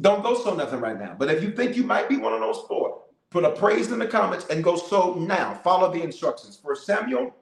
[0.00, 1.14] Don't go sow nothing right now.
[1.18, 3.98] But if you think you might be one of those four, put a praise in
[3.98, 5.54] the comments and go sow now.
[5.62, 6.56] Follow the instructions.
[6.56, 7.34] For Samuel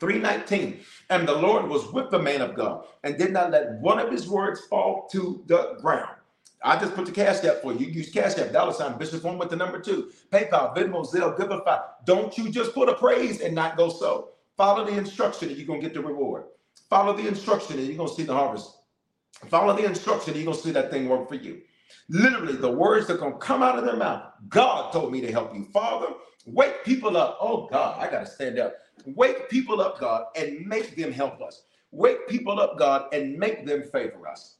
[0.00, 0.80] 3:19.
[1.10, 4.10] And the Lord was with the man of God and did not let one of
[4.10, 6.16] his words fall to the ground.
[6.64, 7.86] I just put the cash app for you.
[7.86, 11.82] Use cash app, dollar sign, Bishop one with the number two, PayPal, Venmo, Zelle, Givelify.
[12.04, 14.28] Don't you just put a praise and not go sow.
[14.62, 16.44] Follow the instruction and you're going to get the reward.
[16.88, 18.70] Follow the instruction and you're going to see the harvest.
[19.48, 21.62] Follow the instruction and you're going to see that thing work for you.
[22.08, 24.22] Literally, the words that are going to come out of their mouth.
[24.48, 25.64] God told me to help you.
[25.72, 26.14] Father,
[26.46, 27.38] wake people up.
[27.40, 28.76] Oh, God, I got to stand up.
[29.04, 31.64] Wake people up, God, and make them help us.
[31.90, 34.58] Wake people up, God, and make them favor us.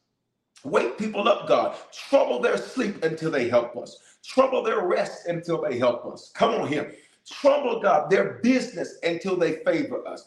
[0.64, 1.76] Wake people up, God.
[1.92, 3.98] Trouble their sleep until they help us.
[4.24, 6.32] Trouble their rest until they help us.
[6.34, 6.92] Come on here.
[7.31, 10.27] Trouble, God, their business until they favor us.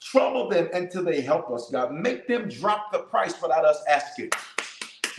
[0.00, 1.92] Trouble them until they help us, God.
[1.92, 4.30] Make them drop the price without us asking.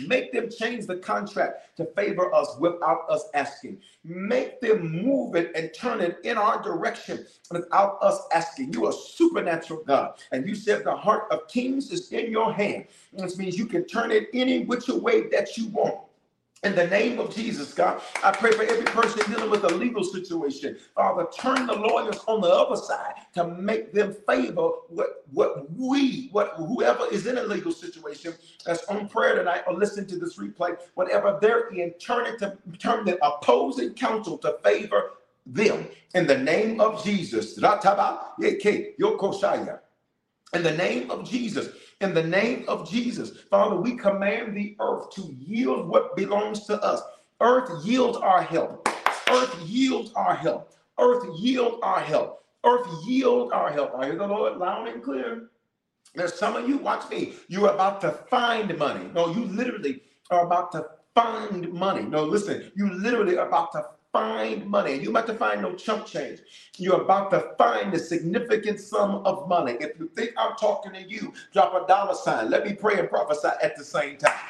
[0.06, 3.80] Make them change the contract to favor us without us asking.
[4.04, 8.74] Make them move it and turn it in our direction without us asking.
[8.74, 10.14] You are supernatural God.
[10.32, 12.86] And you said the heart of kings is in your hand.
[13.14, 15.98] This means you can turn it any which way that you want.
[16.64, 20.04] In the name of Jesus, God, I pray for every person dealing with a legal
[20.04, 20.78] situation.
[20.96, 26.28] Father, turn the lawyers on the other side to make them favor what, what we,
[26.34, 28.34] what whoever is in a legal situation
[28.66, 32.58] that's on prayer tonight or listen to this replay, whatever they're in, turn it to
[32.78, 35.12] turn the opposing counsel to favor
[35.48, 37.56] them in the name of Jesus.
[37.58, 37.64] In
[40.64, 41.70] the name of Jesus.
[42.00, 46.80] In the name of Jesus, Father, we command the earth to yield what belongs to
[46.84, 47.02] us.
[47.42, 48.88] Earth, yield our help.
[49.32, 50.74] Earth, yield our help.
[51.00, 52.44] Earth, yield our help.
[52.64, 53.96] Earth, yield our help.
[53.98, 55.50] I hear the Lord loud and clear.
[56.14, 59.10] There's some of you, watch me, you're about to find money.
[59.16, 60.86] No, you literally are about to
[61.16, 62.04] find money.
[62.04, 63.86] No, listen, you literally are about to
[64.18, 64.96] find money.
[64.96, 66.40] You're about to find no chump change.
[66.78, 69.74] You're about to find a significant sum of money.
[69.80, 72.50] If you think I'm talking to you, drop a dollar sign.
[72.50, 74.50] Let me pray and prophesy at the same time.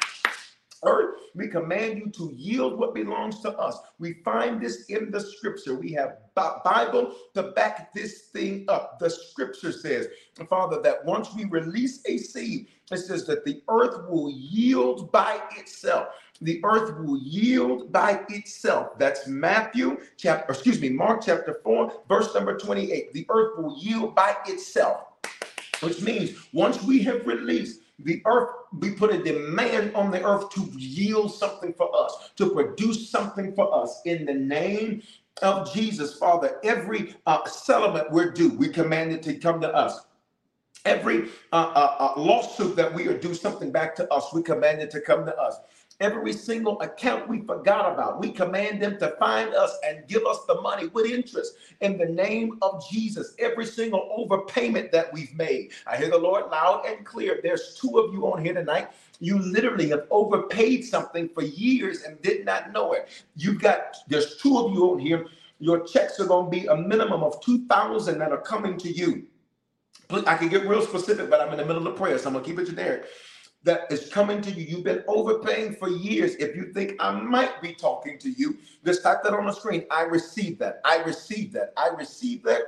[0.84, 3.78] Earth, we command you to yield what belongs to us.
[3.98, 5.74] We find this in the scripture.
[5.74, 8.98] We have Bible to back this thing up.
[9.00, 10.08] The scripture says,
[10.48, 15.40] Father, that once we release a seed, it says that the earth will yield by
[15.58, 16.08] itself
[16.40, 18.98] the earth will yield by itself.
[18.98, 23.12] That's Matthew chapter, excuse me, Mark chapter 4, verse number 28.
[23.12, 25.04] The earth will yield by itself,
[25.80, 30.50] which means once we have released the earth, we put a demand on the earth
[30.50, 35.02] to yield something for us, to produce something for us in the name
[35.42, 36.60] of Jesus, Father.
[36.62, 40.00] Every uh, settlement we're due, we command it to come to us.
[40.84, 44.80] Every uh, uh, uh lawsuit that we are due something back to us, we command
[44.80, 45.58] it to come to us.
[46.00, 50.38] Every single account we forgot about, we command them to find us and give us
[50.46, 53.34] the money with interest in the name of Jesus.
[53.40, 55.72] Every single overpayment that we've made.
[55.88, 57.40] I hear the Lord loud and clear.
[57.42, 58.90] There's two of you on here tonight.
[59.18, 63.08] You literally have overpaid something for years and did not know it.
[63.34, 65.26] You've got, there's two of you on here
[65.60, 69.26] your checks are going to be a minimum of 2000 that are coming to you.
[70.26, 72.44] I can get real specific, but I'm in the middle of prayer, so I'm going
[72.44, 73.06] to keep it generic
[73.68, 74.64] that is coming to you.
[74.64, 76.34] You've been overpaying for years.
[76.36, 79.84] If you think I might be talking to you, just type that on the screen.
[79.90, 80.80] I receive that.
[80.86, 81.74] I receive that.
[81.76, 82.62] I receive that.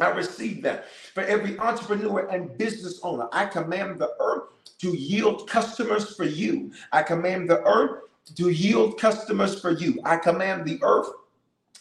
[0.00, 0.86] I receive that.
[1.12, 4.44] For every entrepreneur and business owner, I command the earth
[4.78, 6.72] to yield customers for you.
[6.92, 8.02] I command the earth
[8.36, 9.98] to yield customers for you.
[10.04, 11.08] I command the earth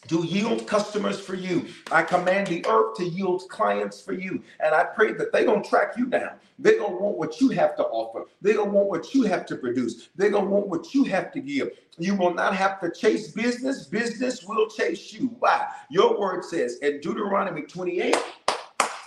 [0.08, 1.68] to yield customers for you.
[1.92, 4.44] I command the earth to yield clients for you.
[4.60, 6.32] And I pray that they're going to track you down.
[6.60, 8.26] They're going to want what you have to offer.
[8.42, 10.10] They're going to want what you have to produce.
[10.16, 11.70] They're going to want what you have to give.
[11.98, 13.86] You will not have to chase business.
[13.86, 15.28] Business will chase you.
[15.40, 15.68] Why?
[15.90, 18.16] Your word says in Deuteronomy 28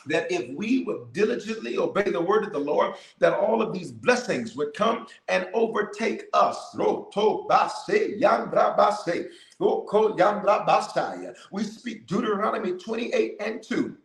[0.07, 3.91] that if we would diligently obey the word of the Lord, that all of these
[3.91, 6.75] blessings would come and overtake us.
[11.51, 13.97] We speak Deuteronomy 28 and 2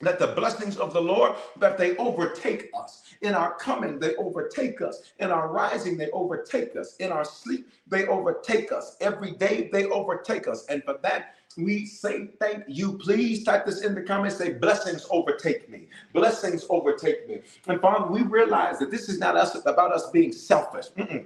[0.00, 3.02] that the blessings of the Lord that they overtake us.
[3.22, 5.02] In our coming, they overtake us.
[5.18, 6.96] In our rising, they overtake us.
[6.96, 8.96] In our sleep, they overtake us.
[9.00, 10.66] Every day, they overtake us.
[10.66, 12.98] And for that, we say thank you.
[12.98, 14.36] Please type this in the comments.
[14.36, 15.88] Say, blessings overtake me.
[16.12, 17.40] Blessings overtake me.
[17.68, 20.86] And Father, we realize that this is not us about us being selfish.
[20.98, 21.24] Mm-mm.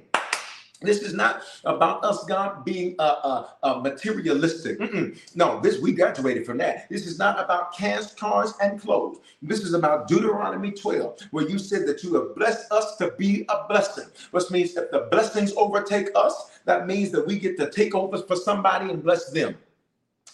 [0.80, 4.78] This is not about us, God, being uh, uh, uh, materialistic.
[4.78, 5.18] Mm-mm.
[5.34, 6.88] No, this we graduated from that.
[6.88, 9.18] This is not about cash, cars, and clothes.
[9.42, 13.44] This is about Deuteronomy 12, where you said that you have blessed us to be
[13.48, 17.70] a blessing, which means if the blessings overtake us, that means that we get to
[17.70, 19.56] take over for somebody and bless them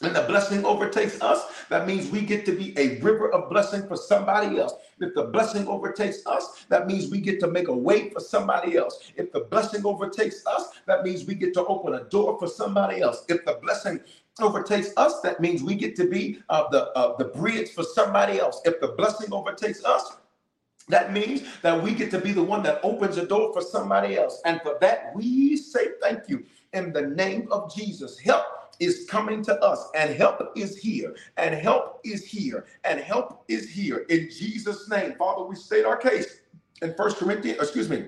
[0.02, 3.86] and the blessing overtakes us, that means we get to be a river of blessing
[3.86, 4.74] for somebody else.
[5.00, 8.76] If the blessing overtakes us, that means we get to make a way for somebody
[8.76, 9.12] else.
[9.16, 13.00] If the blessing overtakes us, that means we get to open a door for somebody
[13.00, 13.24] else.
[13.28, 14.00] If the blessing
[14.40, 18.40] overtakes us, that means we get to be uh, the uh, the bridge for somebody
[18.40, 18.60] else.
[18.64, 20.16] If the blessing overtakes us,
[20.88, 24.18] that means that we get to be the one that opens a door for somebody
[24.18, 24.42] else.
[24.44, 28.18] And for that, we say thank you in the name of Jesus.
[28.18, 28.44] Help
[28.80, 33.68] is coming to us and help is here and help is here and help is
[33.70, 35.14] here in Jesus name.
[35.18, 36.40] Father, we state our case
[36.82, 38.06] in First Corinthians, excuse me,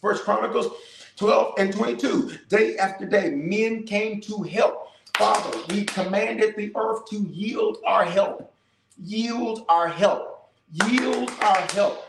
[0.00, 0.68] First Chronicles
[1.16, 2.38] 12 and 22.
[2.48, 4.88] Day after day, men came to help.
[5.16, 8.54] Father, we commanded the earth to yield our help.
[8.98, 10.50] Yield our help.
[10.88, 12.04] Yield our help.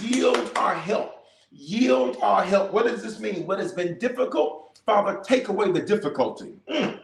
[0.00, 1.24] Yield our help.
[1.52, 2.72] Yield our help.
[2.72, 3.46] What does this mean?
[3.46, 4.69] What has been difficult?
[4.86, 6.54] Father, take away the difficulty.
[6.70, 7.00] Mm.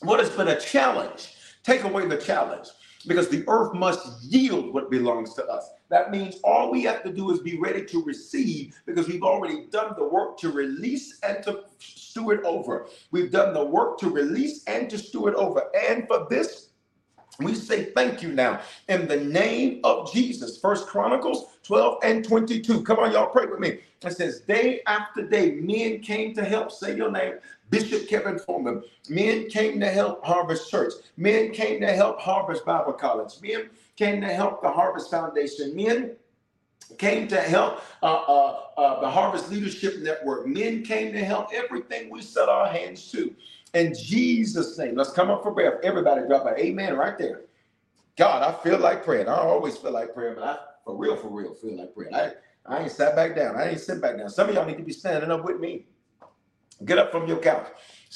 [0.00, 1.34] What has been a challenge?
[1.62, 2.68] Take away the challenge
[3.06, 5.70] because the earth must yield what belongs to us.
[5.88, 9.66] That means all we have to do is be ready to receive because we've already
[9.70, 12.86] done the work to release and to steward over.
[13.10, 15.64] We've done the work to release and to steward over.
[15.88, 16.65] And for this,
[17.38, 20.58] we say thank you now in the name of Jesus.
[20.58, 22.82] First Chronicles 12 and 22.
[22.82, 23.80] Come on, y'all, pray with me.
[24.02, 26.72] It says, Day after day, men came to help.
[26.72, 27.34] Say your name.
[27.68, 28.82] Bishop Kevin Foreman.
[29.08, 30.92] Men came to help Harvest Church.
[31.16, 33.34] Men came to help Harvest Bible College.
[33.42, 35.74] Men came to help the Harvest Foundation.
[35.74, 36.16] Men
[36.98, 40.46] came to help uh, uh, uh, the Harvest Leadership Network.
[40.46, 43.34] Men came to help everything we set our hands to.
[43.76, 45.84] In Jesus' name, let's come up for prayer.
[45.84, 47.42] Everybody drop an amen right there.
[48.16, 49.28] God, I feel like praying.
[49.28, 52.14] I don't always feel like praying, but I for real, for real, feel like praying.
[52.14, 52.32] I,
[52.64, 53.56] I ain't sat back down.
[53.56, 54.30] I ain't sit back down.
[54.30, 55.84] Some of y'all need to be standing up with me.
[56.86, 57.66] Get up from your couch.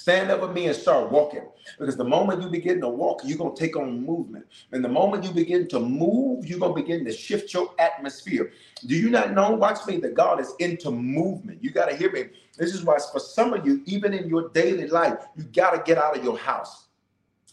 [0.01, 1.43] Stand up with me and start walking.
[1.79, 4.47] Because the moment you begin to walk, you're going to take on movement.
[4.73, 8.51] And the moment you begin to move, you're going to begin to shift your atmosphere.
[8.87, 9.51] Do you not know?
[9.51, 11.63] Watch me, that God is into movement.
[11.63, 12.31] You got to hear me.
[12.57, 15.83] This is why, for some of you, even in your daily life, you got to
[15.85, 16.87] get out of your house.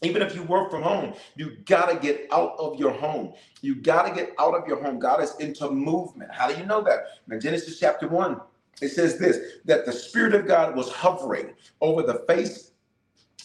[0.02, 3.34] Even if you work from home, you got to get out of your home.
[3.62, 5.00] You got to get out of your home.
[5.00, 6.32] God is into movement.
[6.34, 7.08] How do you know that?
[7.30, 8.40] In Genesis chapter 1,
[8.82, 12.72] it says this that the Spirit of God was hovering over the face,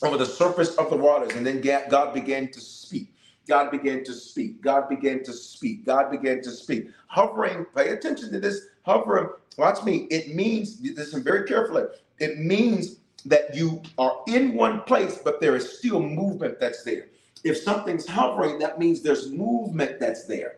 [0.02, 1.34] over the surface of the waters.
[1.34, 3.14] And then God began to speak.
[3.48, 4.62] God began to speak.
[4.62, 5.84] God began to speak.
[5.84, 6.90] God began to speak.
[7.08, 8.66] Hovering, pay attention to this.
[8.82, 9.28] Hovering,
[9.58, 10.06] watch me.
[10.10, 11.84] It means, listen very carefully,
[12.18, 17.06] it means that you are in one place, but there is still movement that's there.
[17.44, 20.56] If something's hovering, that means there's movement that's there.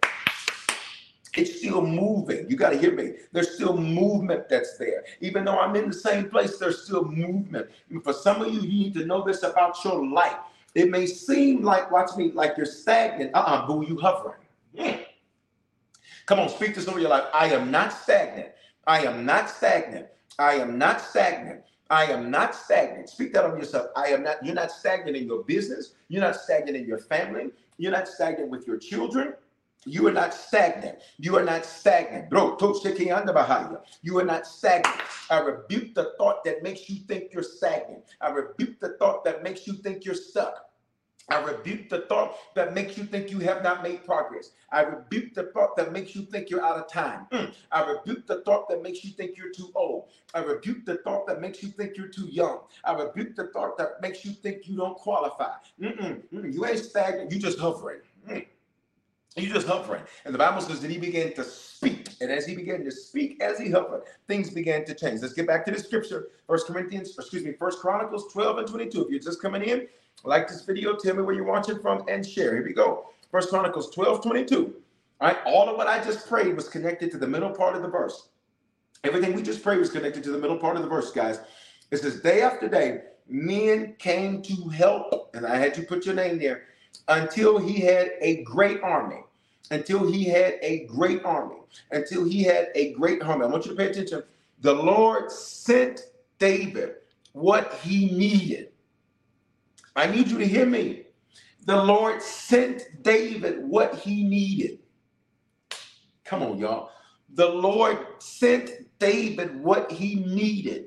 [1.36, 2.48] It's still moving.
[2.48, 3.14] You got to hear me.
[3.32, 5.04] There's still movement that's there.
[5.20, 7.68] Even though I'm in the same place, there's still movement.
[7.90, 10.36] And for some of you, you need to know this about your life.
[10.74, 13.32] It may seem like, watch me, like you're stagnant.
[13.34, 14.40] Uh-uh, boo, you hovering.
[14.72, 14.98] Yeah.
[16.26, 17.24] Come on, speak to some of your life.
[17.34, 18.50] I am not stagnant.
[18.86, 20.06] I am not stagnant.
[20.38, 21.62] I am not stagnant.
[21.90, 23.08] I am not stagnant.
[23.08, 23.88] Speak that on yourself.
[23.94, 25.94] I am not, you're not stagnant in your business.
[26.08, 27.50] You're not stagnant in your family.
[27.76, 29.34] You're not stagnant with your children.
[29.84, 30.98] You are not stagnant.
[31.18, 32.30] You are not stagnant.
[32.30, 32.56] Bro,
[34.02, 34.96] you are not stagnant.
[35.30, 38.04] I rebuke the thought that makes you think you're stagnant.
[38.20, 40.70] I rebuke the thought that makes you think you're stuck.
[41.28, 44.50] I rebuke the thought that makes you think you have not made progress.
[44.70, 47.26] I rebuke the thought that makes you think you're out of time.
[47.32, 47.54] Mm.
[47.72, 50.08] I rebuke the thought that makes you think you're too old.
[50.34, 52.60] I rebuke the thought that makes you think you're too young.
[52.84, 55.54] I rebuke the thought that makes you think you don't qualify.
[55.80, 58.00] Mm-mm, mm You ain't stagnant, you just hovering.
[58.28, 58.46] Mm.
[59.36, 60.02] You just hovering.
[60.24, 62.08] And the Bible says that he began to speak.
[62.20, 65.22] And as he began to speak, as he hovered, things began to change.
[65.22, 66.28] Let's get back to the scripture.
[66.46, 69.02] First Corinthians, excuse me, First Chronicles 12 and 22.
[69.02, 69.88] If you're just coming in,
[70.22, 72.54] like this video, tell me where you're watching from and share.
[72.54, 73.08] Here we go.
[73.32, 74.74] First Chronicles 12, 22.
[75.20, 77.82] All right, all of what I just prayed was connected to the middle part of
[77.82, 78.28] the verse.
[79.02, 81.40] Everything we just prayed was connected to the middle part of the verse, guys.
[81.90, 86.14] It says, day after day, men came to help, and I had to put your
[86.14, 86.64] name there,
[87.08, 89.23] until he had a great army.
[89.70, 91.56] Until he had a great army.
[91.90, 93.44] Until he had a great army.
[93.44, 94.22] I want you to pay attention.
[94.60, 96.00] The Lord sent
[96.38, 96.96] David
[97.32, 98.72] what he needed.
[99.96, 101.04] I need you to hear me.
[101.66, 104.80] The Lord sent David what he needed.
[106.24, 106.90] Come on, y'all.
[107.34, 110.86] The Lord sent David what he needed,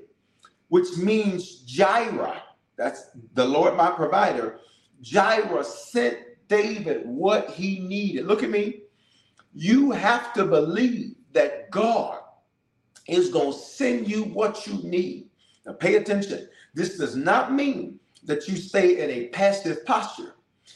[0.69, 2.41] which means Jireh.
[2.77, 4.59] That's the Lord, my provider.
[5.01, 8.25] Jireh sent David what he needed.
[8.25, 8.81] Look at me.
[9.53, 12.19] You have to believe that God
[13.07, 15.29] is going to send you what you need.
[15.65, 16.47] Now, pay attention.
[16.73, 20.35] This does not mean that you stay in a passive posture.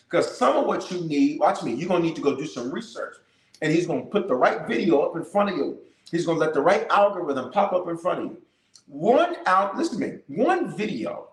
[0.09, 2.45] Because some of what you need, watch me, you're going to need to go do
[2.45, 3.15] some research.
[3.61, 5.79] And he's going to put the right video up in front of you.
[6.09, 8.41] He's going to let the right algorithm pop up in front of you.
[8.87, 11.29] One out, listen to me, one video,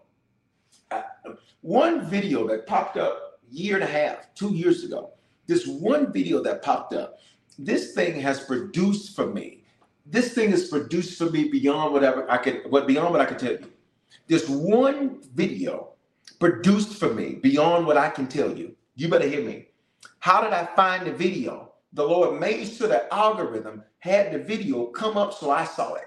[0.90, 1.02] uh,
[1.62, 5.10] one video that popped up year and a half, two years ago,
[5.46, 7.18] this one video that popped up,
[7.58, 9.64] this thing has produced for me.
[10.06, 13.38] This thing is produced for me beyond whatever I could, what beyond what I could
[13.38, 13.70] tell you.
[14.26, 15.94] This one video
[16.38, 18.76] produced for me beyond what I can tell you.
[18.94, 19.66] You better hear me.
[20.20, 21.72] How did I find the video?
[21.92, 26.04] The Lord made sure the algorithm had the video come up so I saw it.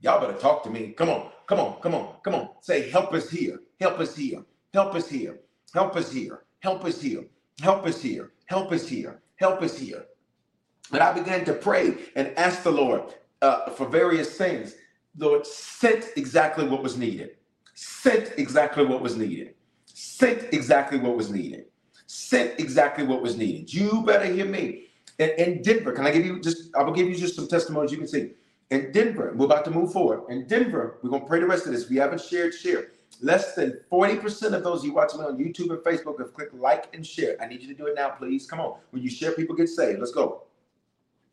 [0.00, 0.92] Y'all better talk to me.
[0.92, 2.50] Come on, come on, come on, come on.
[2.60, 4.42] Say, help us here, help us here,
[4.72, 5.40] help us here,
[5.74, 7.24] help us here, help us here,
[7.60, 10.04] help us here, help us here, help us here.
[10.92, 13.02] And I began to pray and ask the Lord
[13.42, 14.74] uh, for various things.
[15.18, 17.30] Lord sent exactly what was needed
[17.78, 19.54] sent exactly what was needed.
[19.86, 21.66] Sent exactly what was needed.
[22.06, 23.72] Sent exactly what was needed.
[23.72, 24.84] You better hear me.
[25.18, 27.92] In, in Denver, can I give you just, I will give you just some testimonies
[27.92, 28.32] you can see.
[28.70, 30.22] In Denver, we're about to move forward.
[30.30, 31.90] In Denver, we're going to pray the rest of this.
[31.90, 32.88] You haven't shared, share.
[33.20, 36.94] Less than 40% of those you watch me on YouTube and Facebook have clicked like
[36.94, 37.36] and share.
[37.42, 38.46] I need you to do it now, please.
[38.46, 38.78] Come on.
[38.90, 39.98] When you share, people get saved.
[39.98, 40.44] Let's go.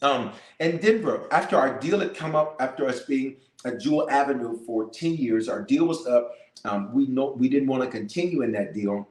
[0.02, 4.58] Um, in Denver, after our deal had come up, after us being at Jewell Avenue
[4.66, 6.32] for 10 years, our deal was up.
[6.64, 9.08] Um, we know we didn't want to continue in that deal.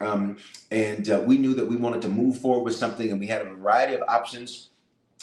[0.00, 0.36] Um,
[0.70, 3.42] and uh, we knew that we wanted to move forward with something, and we had
[3.42, 4.70] a variety of options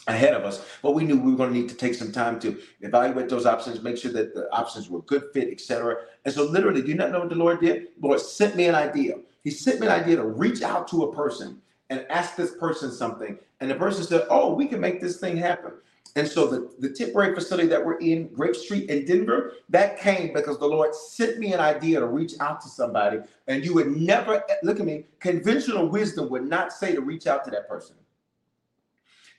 [0.07, 0.65] ahead of us.
[0.81, 3.45] But we knew we were going to need to take some time to evaluate those
[3.45, 5.97] options, make sure that the options were good fit, etc.
[6.25, 7.87] And so, literally, do you not know what the Lord did?
[7.99, 9.15] The Lord sent me an idea.
[9.43, 12.91] He sent me an idea to reach out to a person and ask this person
[12.91, 13.37] something.
[13.59, 15.73] And the person said, Oh, we can make this thing happen.
[16.17, 20.31] And so the, the temporary facility that we're in, Grape Street in Denver, that came
[20.33, 23.19] because the Lord sent me an idea to reach out to somebody.
[23.47, 27.43] And you would never, look at me, conventional wisdom would not say to reach out
[27.45, 27.97] to that person.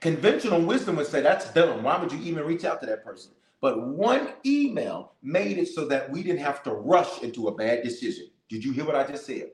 [0.00, 1.82] Conventional wisdom would say, that's dumb.
[1.82, 3.32] Why would you even reach out to that person?
[3.60, 7.82] But one email made it so that we didn't have to rush into a bad
[7.82, 8.26] decision.
[8.48, 9.50] Did you hear what I just said?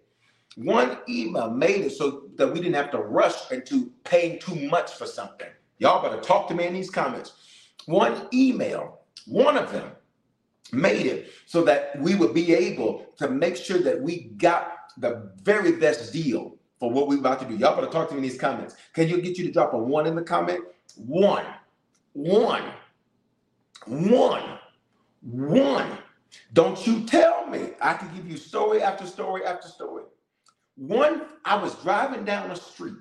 [0.56, 4.92] One email made it so that we didn't have to rush into paying too much
[4.92, 5.48] for something.
[5.78, 7.32] Y'all better talk to me in these comments.
[7.86, 9.92] One email, one of them,
[10.72, 15.32] made it so that we would be able to make sure that we got the
[15.42, 17.54] very best deal for what we're about to do.
[17.54, 18.74] Y'all better talk to me in these comments.
[18.92, 20.64] Can you get you to drop a one in the comment?
[20.96, 21.46] One,
[22.12, 22.64] one,
[23.86, 24.58] one,
[25.20, 25.98] one.
[26.54, 27.68] Don't you tell me.
[27.80, 30.02] I can give you story after story after story.
[30.74, 32.96] One, I was driving down the street.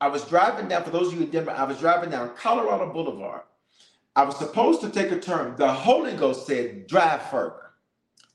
[0.00, 2.92] I was driving down, for those of you in Denver, I was driving down Colorado
[2.92, 3.42] Boulevard.
[4.16, 5.54] I was supposed to take a turn.
[5.56, 7.70] The Holy Ghost said, drive further.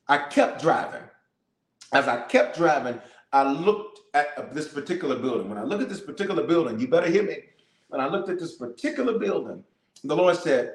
[0.07, 1.03] I kept driving.
[1.91, 3.01] As I kept driving,
[3.33, 5.49] I looked at uh, this particular building.
[5.49, 7.37] When I look at this particular building, you better hear me.
[7.87, 9.63] When I looked at this particular building,
[10.03, 10.73] the Lord said,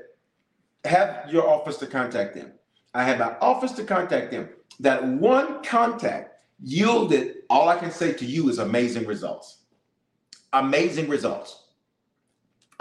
[0.84, 2.53] have your office to contact them.
[2.95, 4.49] I had my office to contact them.
[4.80, 9.59] That one contact yielded, all I can say to you is amazing results.
[10.53, 11.64] Amazing results.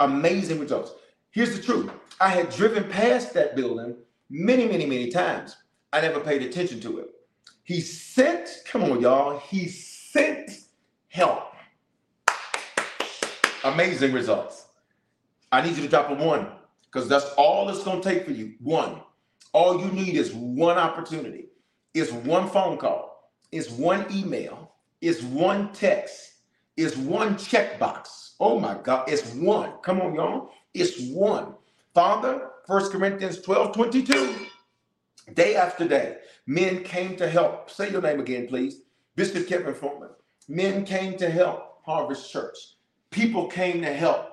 [0.00, 0.92] Amazing results.
[1.30, 1.90] Here's the truth
[2.20, 3.96] I had driven past that building
[4.30, 5.56] many, many, many times.
[5.92, 7.08] I never paid attention to it.
[7.64, 9.68] He sent, come on, y'all, he
[10.12, 10.50] sent
[11.08, 11.52] help.
[13.64, 14.66] Amazing results.
[15.52, 16.48] I need you to drop a one
[16.86, 18.54] because that's all it's going to take for you.
[18.60, 19.00] One.
[19.52, 21.46] All you need is one opportunity.
[21.94, 23.32] It's one phone call.
[23.50, 24.72] It's one email.
[25.00, 26.32] It's one text.
[26.76, 28.34] It's one checkbox.
[28.40, 29.08] Oh my God.
[29.10, 29.72] It's one.
[29.82, 30.50] Come on, y'all.
[30.74, 31.54] It's one.
[31.94, 34.34] Father, First Corinthians 12 22.
[35.34, 37.70] Day after day, men came to help.
[37.70, 38.80] Say your name again, please.
[39.18, 40.10] Bishop Kevin Foreman.
[40.46, 42.56] Men came to help Harvest Church.
[43.10, 44.30] People came to help.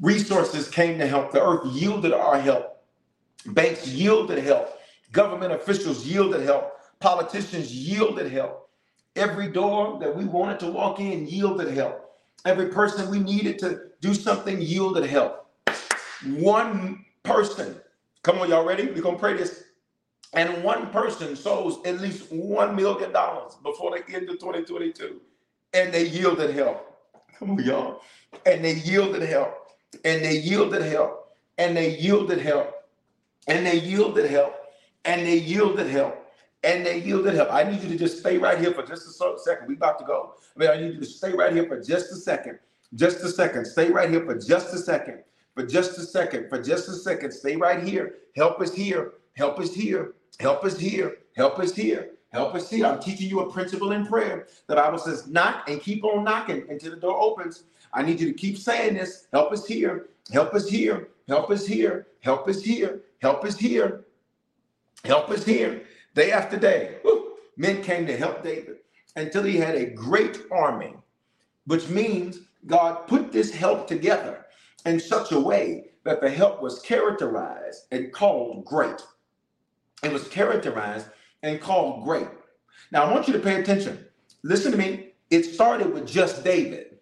[0.00, 1.32] Resources came to help.
[1.32, 2.84] The earth yielded our help.
[3.46, 4.78] Banks yielded help.
[5.10, 6.74] Government officials yielded help.
[7.00, 8.70] Politicians yielded help.
[9.16, 12.12] Every door that we wanted to walk in yielded help.
[12.44, 15.48] Every person we needed to do something yielded help.
[16.36, 17.74] One person,
[18.22, 18.86] come on, y'all ready?
[18.86, 19.64] We're going to pray this.
[20.32, 23.12] And one person sows at least $1 million
[23.62, 25.20] before the end of 2022.
[25.72, 26.98] And they yielded help.
[27.38, 28.00] Come on, y'all.
[28.44, 29.54] And they yielded help.
[30.04, 31.34] And they yielded help.
[31.58, 32.74] And they yielded help.
[33.46, 34.54] And they yielded help.
[35.04, 36.22] And they yielded help.
[36.64, 37.52] And they yielded help.
[37.52, 39.68] I need you to just stay right here for just a second.
[39.68, 40.34] We about to go.
[40.56, 42.58] I mean, I need you to stay right here for just a second.
[42.94, 43.66] Just a second.
[43.66, 45.22] Stay right here for just a second.
[45.54, 46.48] For just a second.
[46.48, 47.30] For just a second.
[47.32, 48.14] Stay right here.
[48.34, 49.12] Help is here.
[49.36, 50.14] Help is here.
[50.40, 51.18] Help is here.
[51.36, 52.10] Help is here.
[52.32, 52.86] Help us here.
[52.86, 54.48] I'm teaching you a principle in prayer.
[54.66, 57.64] The Bible says, knock and keep on knocking until the door opens.
[57.92, 59.26] I need you to keep saying this.
[59.32, 60.08] Help us here.
[60.32, 61.08] Help us here.
[61.28, 62.06] Help us here.
[62.20, 63.00] Help us here.
[63.22, 64.04] Help us here.
[65.04, 65.82] Help us here.
[66.14, 68.76] Day after day, whew, men came to help David
[69.16, 70.94] until he had a great army,
[71.66, 74.46] which means God put this help together
[74.84, 79.02] in such a way that the help was characterized and called great.
[80.02, 81.08] It was characterized
[81.42, 82.28] and called great.
[82.90, 84.06] Now, I want you to pay attention.
[84.42, 85.12] Listen to me.
[85.30, 86.98] It started with just David.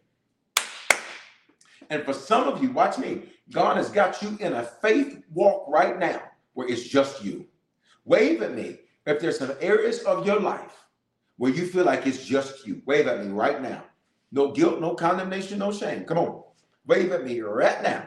[1.91, 3.25] And for some of you, watch me.
[3.53, 6.23] God has got you in a faith walk right now
[6.55, 7.47] where it's just you.
[8.05, 10.85] Wave at me if there's some areas of your life
[11.37, 12.81] where you feel like it's just you.
[12.87, 13.85] Wave at me right now.
[14.33, 16.05] No guilt, no condemnation, no shame.
[16.05, 16.43] Come on.
[16.87, 18.07] Wave at me right now.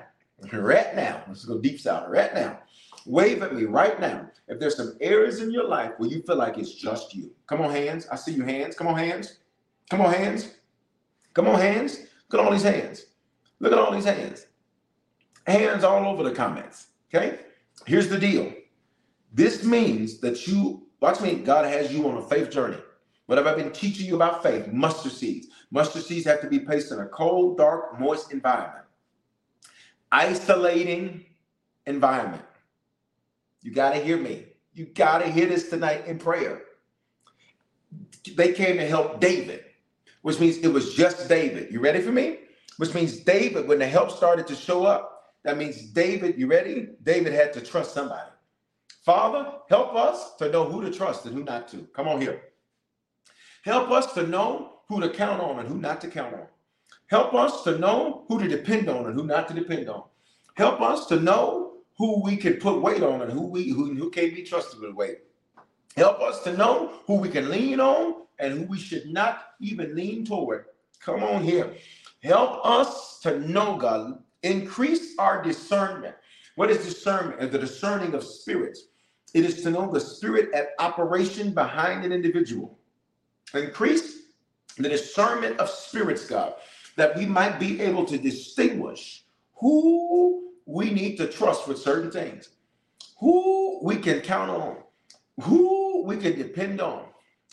[0.52, 1.24] Right now.
[1.28, 2.10] Let's go deep south.
[2.10, 2.60] Right now.
[3.08, 6.36] Wave at me right now if there's some areas in your life where you feel
[6.36, 7.32] like it's just you.
[7.47, 8.05] Come on, hands.
[8.12, 8.76] I see your hands.
[8.76, 9.39] Come on, hands.
[9.89, 10.51] Come on, hands.
[11.34, 11.99] Come on, hands.
[12.30, 13.05] Look at all these hands.
[13.60, 14.47] Look at all these hands.
[15.45, 16.88] Hands all over the comments.
[17.14, 17.39] Okay?
[17.86, 18.51] Here's the deal.
[19.32, 22.78] This means that you, watch me, God has you on a faith journey.
[23.28, 24.68] What have I been teaching you about faith?
[24.68, 25.47] Mustard seeds.
[25.72, 28.86] Mustard seeds have to be placed in a cold, dark, moist environment.
[30.12, 31.26] Isolating
[31.86, 32.43] environment.
[33.62, 34.45] You got to hear me.
[34.74, 36.62] You got to hear this tonight in prayer.
[38.36, 39.64] They came to help David,
[40.22, 41.72] which means it was just David.
[41.72, 42.39] You ready for me?
[42.78, 46.89] Which means David, when the help started to show up, that means David, you ready?
[47.03, 48.30] David had to trust somebody.
[49.03, 51.88] Father, help us to know who to trust and who not to.
[51.95, 52.41] Come on here.
[53.64, 56.47] Help us to know who to count on and who not to count on.
[57.08, 60.03] Help us to know who to depend on and who not to depend on.
[60.55, 61.66] Help us to know
[61.98, 64.93] who we can put weight on and who we who, who can be trusted with
[64.93, 65.20] weight.
[65.95, 69.95] Help us to know who we can lean on and who we should not even
[69.95, 70.66] lean toward.
[71.00, 71.74] Come on here.
[72.22, 74.22] Help us to know, God.
[74.43, 76.16] Increase our discernment.
[76.56, 77.52] What is discernment?
[77.52, 78.84] The discerning of spirits.
[79.34, 82.78] It is to know the spirit at operation behind an individual.
[83.54, 84.18] Increase
[84.78, 86.56] the discernment of spirits, God,
[86.95, 89.24] that we might be able to distinguish
[89.56, 92.49] who we need to trust with certain things.
[93.20, 94.78] Who we can count on,
[95.41, 97.05] who we can depend on,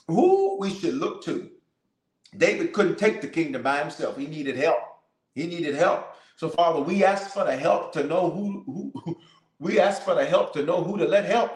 [0.08, 1.50] who we should look to.
[2.36, 4.18] David couldn't take the kingdom by himself.
[4.18, 4.80] He needed help.
[5.34, 6.16] He needed help.
[6.36, 9.16] So, Father, we ask for the help to know who, who
[9.60, 11.52] we ask for the help to know who to let help.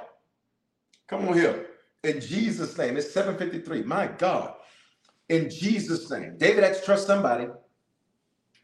[1.08, 1.66] Come on here.
[2.04, 2.96] In Jesus' name.
[2.96, 3.82] It's 753.
[3.82, 4.54] My God.
[5.28, 6.36] In Jesus' name.
[6.38, 7.48] David had to trust somebody.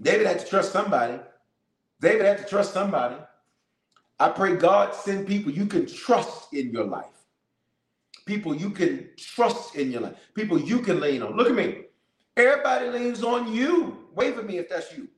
[0.01, 1.19] David had to trust somebody.
[2.05, 3.17] David had to trust somebody.
[4.21, 7.07] I pray God send people you can trust in your life.
[8.27, 10.15] People you can trust in your life.
[10.35, 11.35] People you can lean on.
[11.35, 11.85] Look at me.
[12.37, 14.07] Everybody leans on you.
[14.15, 15.09] Wave at me if that's you.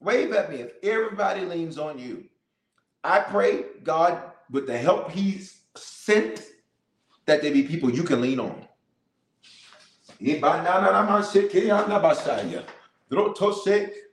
[0.00, 2.24] Wave at me if everybody leans on you.
[3.02, 6.42] I pray God, with the help He's sent
[7.26, 8.64] that there be people you can lean on.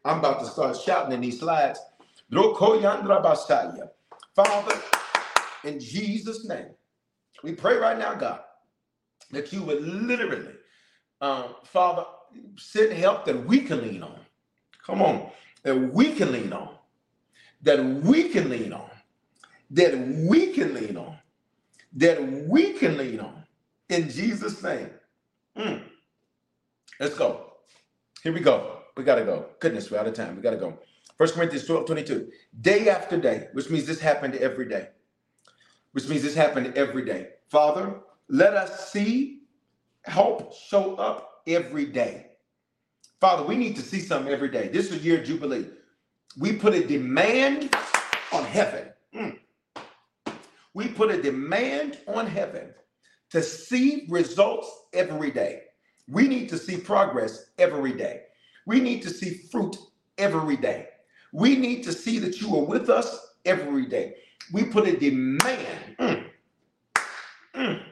[0.06, 1.80] I'm about to start shouting in these slides.
[4.36, 4.76] Father,
[5.64, 6.68] in Jesus' name,
[7.44, 8.42] we pray right now, God,
[9.32, 10.54] that you would literally,
[11.22, 12.06] um, Father,
[12.58, 14.20] send help that we can lean on.
[14.86, 15.30] Come on,
[15.64, 16.70] that we can lean on,
[17.64, 18.90] that we can lean on,
[19.72, 21.18] that we can lean on,
[21.94, 23.44] that we can lean on.
[23.90, 24.90] In Jesus' name.
[25.58, 25.84] Mm.
[27.00, 27.54] Let's go.
[28.24, 28.80] Here we go.
[28.98, 29.48] We got to go.
[29.60, 30.36] Goodness, we're out of time.
[30.36, 30.80] We got to go.
[31.18, 32.32] First Corinthians 12 22.
[32.62, 34.90] Day after day, which means this happened every day,
[35.94, 37.30] which means this happened every day.
[37.50, 39.42] Father, let us see
[40.04, 42.28] help show up every day.
[43.20, 44.68] Father, we need to see something every day.
[44.68, 45.66] This is year Jubilee.
[46.38, 47.76] We put a demand
[48.34, 48.90] on heaven.
[49.16, 49.40] Mm.
[50.74, 52.74] We put a demand on heaven
[53.30, 55.64] to see results every day.
[56.08, 58.24] We need to see progress every day.
[58.66, 59.78] We need to see fruit
[60.18, 60.90] every day.
[61.36, 64.16] We need to see that you are with us every day.
[64.54, 65.98] We put a demand.
[66.00, 66.30] Mm,
[67.54, 67.84] mm,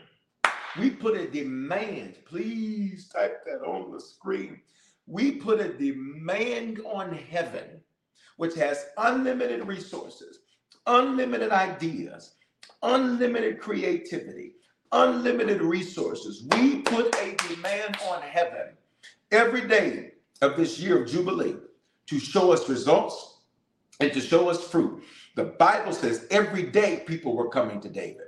[0.80, 2.20] we put a demand.
[2.24, 4.62] Please type that on the screen.
[5.08, 7.82] We put a demand on heaven,
[8.38, 10.40] which has unlimited resources,
[10.88, 12.36] unlimited ideas,
[12.82, 14.54] unlimited creativity,
[14.94, 16.48] unlimited resources.
[16.56, 18.78] We put a demand on heaven
[19.34, 21.58] every day of this year of Jubilee
[22.06, 23.32] to show us results
[24.00, 25.04] and to show us fruit.
[25.36, 28.28] The Bible says every day people were coming to David.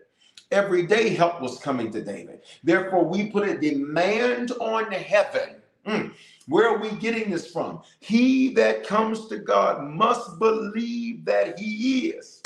[0.52, 2.42] Every day help was coming to David.
[2.64, 5.56] Therefore, we put a demand on heaven.
[5.88, 6.14] Mm.
[6.48, 7.82] Where are we getting this from?
[8.00, 12.42] He that comes to God must believe that he is.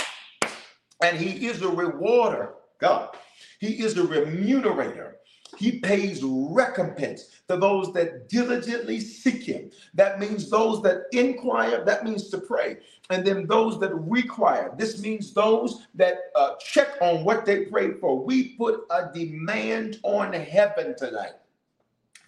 [1.01, 3.15] And he is a rewarder, God.
[3.59, 5.13] He is a remunerator.
[5.57, 9.71] He pays recompense to those that diligently seek him.
[9.93, 12.77] That means those that inquire, that means to pray.
[13.09, 14.71] And then those that require.
[14.77, 18.23] This means those that uh, check on what they pray for.
[18.23, 21.33] We put a demand on heaven tonight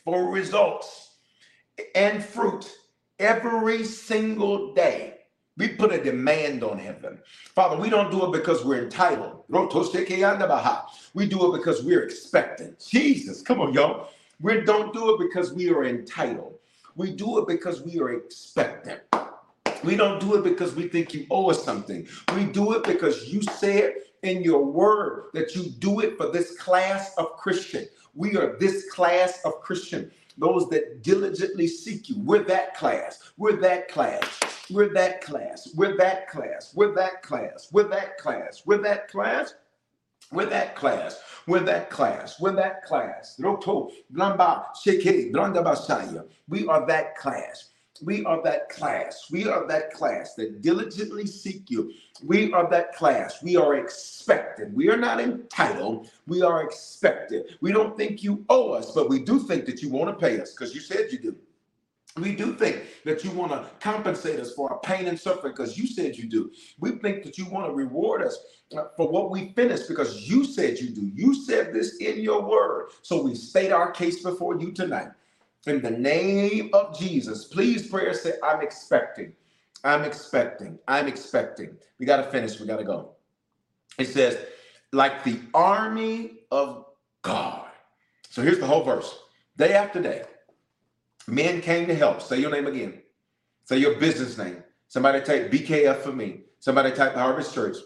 [0.03, 1.11] for results
[1.93, 2.71] and fruit
[3.19, 5.17] every single day.
[5.57, 7.19] We put a demand on heaven.
[7.53, 9.43] Father, we don't do it because we're entitled.
[11.13, 12.79] We do it because we're expectant.
[12.89, 14.07] Jesus, come on, y'all.
[14.39, 16.57] We don't do it because we are entitled.
[16.95, 19.01] We do it because we are expectant.
[19.83, 22.07] We don't do it because we think you owe us something.
[22.35, 26.57] We do it because you said in your word that you do it for this
[26.57, 27.87] class of Christian.
[28.13, 32.15] We are this class of Christian those that diligently seek you.
[32.19, 33.31] We're that class.
[33.37, 34.39] We're that class.
[34.69, 35.69] We're that class.
[35.75, 36.71] We're that class.
[36.73, 37.71] We're that class.
[37.71, 38.63] We're that class.
[38.65, 39.53] We're that class.
[40.31, 41.21] We're that class.
[41.47, 42.39] We're that class.
[42.39, 43.35] We're that class.
[46.47, 47.70] We are that class.
[48.01, 49.27] We are that class.
[49.31, 51.93] We are that class that diligently seek you.
[52.23, 53.41] We are that class.
[53.43, 54.75] We are expected.
[54.75, 56.09] We are not entitled.
[56.27, 57.57] We are expected.
[57.61, 60.39] We don't think you owe us, but we do think that you want to pay
[60.39, 61.35] us because you said you do.
[62.17, 65.77] We do think that you want to compensate us for our pain and suffering because
[65.77, 66.51] you said you do.
[66.79, 68.37] We think that you want to reward us
[68.77, 71.09] uh, for what we finished because you said you do.
[71.15, 72.89] You said this in your word.
[73.01, 75.07] So we state our case before you tonight.
[75.67, 79.33] In the name of Jesus, please prayer say, I'm expecting.
[79.83, 80.79] I'm expecting.
[80.87, 81.77] I'm expecting.
[81.99, 82.59] We got to finish.
[82.59, 83.13] We got to go.
[83.99, 84.37] It says,
[84.91, 86.85] like the army of
[87.21, 87.67] God.
[88.29, 89.19] So here's the whole verse.
[89.57, 90.23] Day after day,
[91.27, 92.21] men came to help.
[92.21, 93.01] Say your name again.
[93.65, 94.63] Say your business name.
[94.87, 96.41] Somebody type BKF for me.
[96.59, 97.77] Somebody type Harvest Church.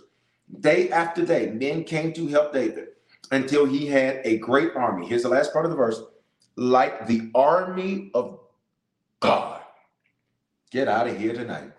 [0.59, 2.89] Day after day, men came to help David
[3.31, 5.07] until he had a great army.
[5.07, 6.01] Here's the last part of the verse
[6.55, 8.39] like the army of
[9.19, 9.61] God.
[10.71, 11.71] Get out of here tonight.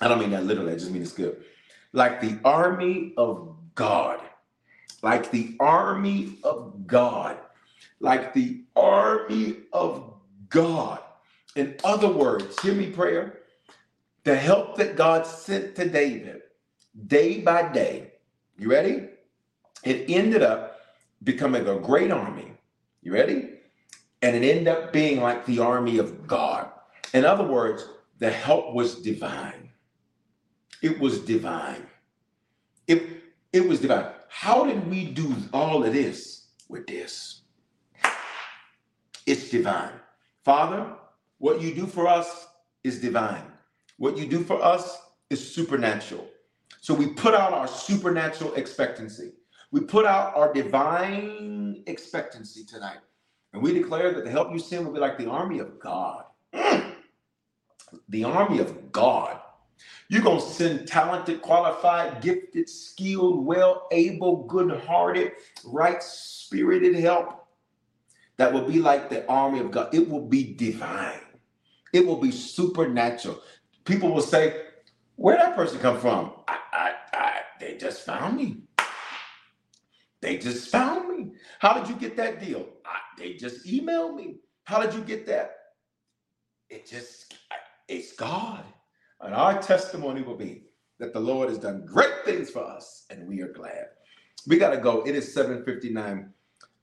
[0.00, 1.44] I don't mean that literally, I just mean it's good.
[1.92, 4.20] Like the army of God.
[5.02, 7.38] Like the army of God.
[8.00, 10.14] Like the army of
[10.48, 11.00] God.
[11.54, 13.40] In other words, hear me prayer.
[14.24, 16.42] The help that God sent to David
[17.06, 18.12] day by day,
[18.58, 19.08] you ready?
[19.84, 20.80] It ended up
[21.22, 22.52] becoming a great army.
[23.02, 23.45] You ready?
[24.26, 26.68] And it ended up being like the army of God.
[27.14, 29.70] In other words, the help was divine.
[30.82, 31.86] It was divine.
[32.88, 33.22] It,
[33.52, 34.06] it was divine.
[34.28, 37.42] How did we do all of this with this?
[39.26, 39.92] It's divine.
[40.44, 40.92] Father,
[41.38, 42.48] what you do for us
[42.82, 43.44] is divine.
[43.96, 44.98] What you do for us
[45.30, 46.26] is supernatural.
[46.80, 49.34] So we put out our supernatural expectancy.
[49.70, 52.98] We put out our divine expectancy tonight.
[53.56, 56.24] And we declare that the help you send will be like the army of God.
[56.54, 56.92] Mm.
[58.10, 59.40] The army of God.
[60.10, 65.32] You're going to send talented, qualified, gifted, skilled, well able, good hearted,
[65.64, 67.46] right spirited help
[68.36, 69.94] that will be like the army of God.
[69.94, 71.22] It will be divine,
[71.94, 73.40] it will be supernatural.
[73.86, 74.64] People will say,
[75.14, 76.32] Where did that person come from?
[76.46, 78.58] I, I, I, they just found me.
[80.20, 81.05] They just found me.
[81.58, 82.66] How did you get that deal?
[82.84, 84.36] I, they just emailed me.
[84.64, 85.52] How did you get that?
[86.70, 87.34] It just,
[87.88, 88.64] it's God.
[89.20, 90.64] And our testimony will be
[90.98, 93.86] that the Lord has done great things for us, and we are glad.
[94.46, 95.02] We got to go.
[95.06, 96.32] It is 759.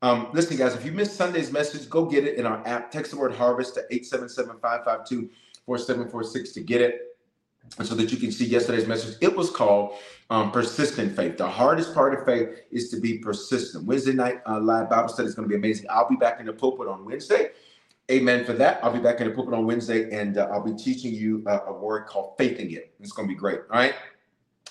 [0.02, 2.92] Um, listen, guys, if you missed Sunday's message, go get it in our app.
[2.92, 5.30] Text the word harvest to 877 552
[5.66, 7.13] 4746 to get it
[7.82, 9.18] so that you can see yesterday's message.
[9.22, 9.96] It was called
[10.30, 11.38] um, persistent faith.
[11.38, 13.86] The hardest part of faith is to be persistent.
[13.86, 15.88] Wednesday night uh, live Bible study is going to be amazing.
[15.90, 17.50] I'll be back in the pulpit on Wednesday.
[18.12, 18.84] Amen for that.
[18.84, 21.62] I'll be back in the pulpit on Wednesday and uh, I'll be teaching you uh,
[21.68, 22.94] a word called faithing it.
[23.00, 23.62] It's going to be great.
[23.72, 23.96] All right.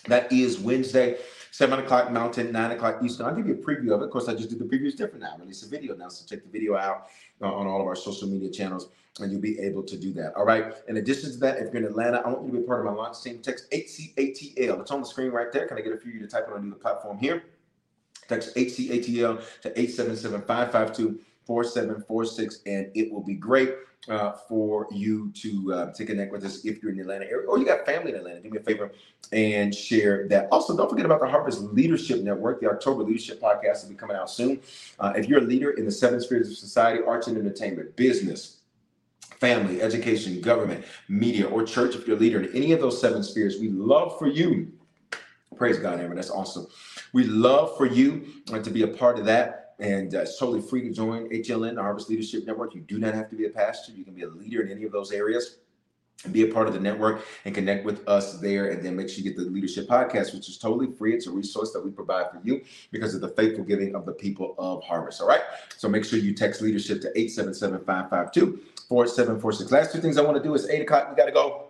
[0.07, 1.19] That is Wednesday,
[1.53, 3.27] 7 o'clock Mountain, 9 o'clock Eastern.
[3.27, 4.07] I'll give you a preview of it.
[4.07, 5.35] Of course, I just did the preview; previews different now.
[5.37, 6.09] I release a video now.
[6.09, 7.09] So check the video out
[7.43, 8.89] uh, on all of our social media channels
[9.21, 10.35] and you'll be able to do that.
[10.35, 10.73] All right.
[10.89, 12.87] In addition to that, if you're in Atlanta, I want you to be part of
[12.87, 13.41] my launch team.
[13.43, 14.81] Text HCATL.
[14.81, 15.67] It's on the screen right there.
[15.67, 17.45] Can I get a few of you to type it on the platform here?
[18.29, 23.75] Text HCATL to 877 552 4746, and it will be great
[24.09, 27.47] uh, for you to uh, to connect with us if you're in the Atlanta area
[27.47, 28.41] or you got family in Atlanta.
[28.41, 28.91] Do me a favor
[29.33, 30.49] and share that.
[30.51, 32.61] Also, don't forget about the Harvest Leadership Network.
[32.61, 34.61] The October Leadership Podcast will be coming out soon.
[34.99, 38.59] Uh, if you're a leader in the seven spheres of society, arts and entertainment, business,
[39.39, 43.23] family, education, government, media, or church, if you're a leader in any of those seven
[43.23, 44.73] spheres, we love for you.
[45.57, 46.17] Praise God, Aaron.
[46.17, 46.67] That's awesome.
[47.13, 49.62] We love for you uh, to be a part of that.
[49.83, 52.73] And uh, it's totally free to join HLN, the Harvest Leadership Network.
[52.73, 53.91] You do not have to be a pastor.
[53.91, 55.57] You can be a leader in any of those areas
[56.23, 58.71] and be a part of the network and connect with us there.
[58.71, 61.15] And then make sure you get the Leadership Podcast, which is totally free.
[61.15, 62.63] It's a resource that we provide for you
[62.93, 65.21] because of the faithful giving of the people of Harvest.
[65.21, 65.43] All right.
[65.77, 69.73] So make sure you text leadership to 877 552 4746.
[69.73, 71.11] Last two things I want to do is 8 o'clock.
[71.11, 71.62] We got to go.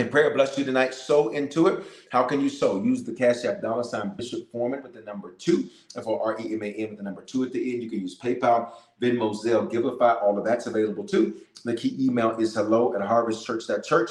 [0.00, 0.94] And prayer bless you tonight.
[0.94, 1.84] Sow into it.
[2.10, 2.82] How can you sow?
[2.82, 6.40] Use the Cash App dollar sign Bishop Foreman with the number two, F O R
[6.40, 7.82] E M A N with the number two at the end.
[7.82, 8.72] You can use PayPal,
[9.02, 10.22] Venmo, Zelle, Givelify.
[10.22, 11.42] All of that's available too.
[11.66, 14.10] The key email is hello at harvestchurch.church.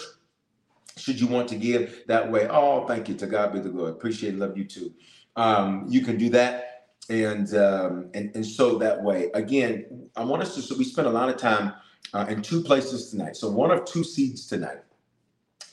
[0.95, 2.47] Should you want to give that way?
[2.47, 3.15] Oh, thank you.
[3.15, 3.89] To God be the glory.
[3.89, 4.39] Appreciate it.
[4.39, 4.93] Love you too.
[5.37, 9.31] Um, you can do that and um, and and so that way.
[9.33, 10.61] Again, I want us to.
[10.61, 11.73] So we spend a lot of time
[12.13, 13.35] uh, in two places tonight.
[13.37, 14.81] So one of two seeds tonight.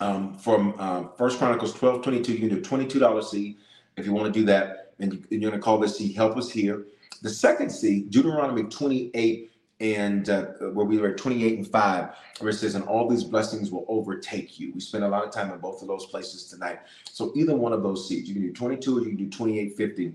[0.01, 3.57] Um, from um, First Chronicles 12, 22, you can do $22 seed
[3.97, 4.93] if you want to do that.
[4.99, 6.87] And, you, are going to call this seed Help Us Here.
[7.23, 12.51] The second seed, Deuteronomy 28 and uh, where we were at 28 and 5, where
[12.51, 14.73] it says, and all these blessings will overtake you.
[14.73, 16.81] We spent a lot of time in both of those places tonight.
[17.05, 20.15] So either one of those seeds, you can do 22 or you can do 2850.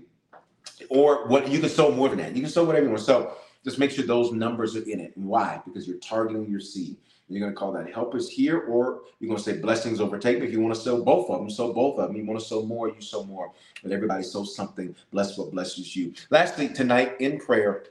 [0.88, 2.34] Or what you can sow more than that.
[2.34, 3.36] You can sow whatever you want sow.
[3.64, 5.16] Just make sure those numbers are in it.
[5.16, 5.60] And why?
[5.64, 6.96] Because you're targeting your seed.
[7.32, 10.40] You're going to call that help is here, or you're going to say blessings overtake
[10.40, 10.46] me.
[10.46, 12.16] If you want to sow both of them, sow both of them.
[12.16, 13.52] You want to sow more, you sow more.
[13.82, 14.94] But everybody sow something.
[15.10, 16.12] Bless what blesses you.
[16.30, 17.84] Lastly, tonight in prayer,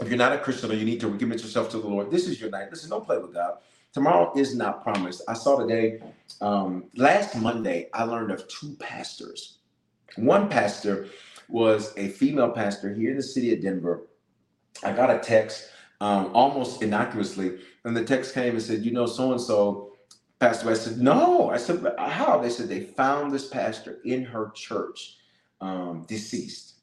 [0.00, 2.26] if you're not a Christian or you need to recommit yourself to the Lord, this
[2.26, 2.70] is your night.
[2.70, 3.58] Listen, don't play with God.
[3.92, 5.22] Tomorrow is not promised.
[5.28, 6.00] I saw today,
[6.40, 9.58] um, last Monday, I learned of two pastors.
[10.16, 11.06] One pastor
[11.48, 14.02] was a female pastor here in the city of Denver
[14.82, 15.70] I got a text
[16.04, 19.92] um, almost innocuously, and the text came and said, "You know, so and so."
[20.38, 24.52] Pastor, I said, "No." I said, "How?" They said they found this pastor in her
[24.54, 25.16] church,
[25.62, 26.74] um, deceased.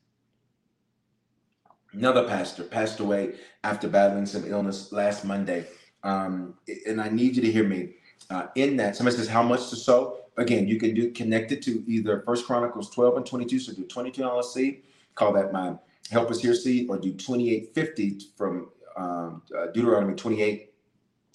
[1.93, 5.67] Another pastor passed away after battling some illness last Monday,
[6.01, 6.55] um,
[6.87, 7.93] and I need you to hear me.
[8.31, 11.61] Uh, in that, somebody says, "How much to sow?" Again, you can do connect it
[11.63, 13.59] to either First Chronicles 12 and 22.
[13.59, 14.81] So do 22 dollars seed.
[15.13, 15.75] Call that my
[16.09, 20.73] help us here seed or do 2850 from um, uh, Deuteronomy 28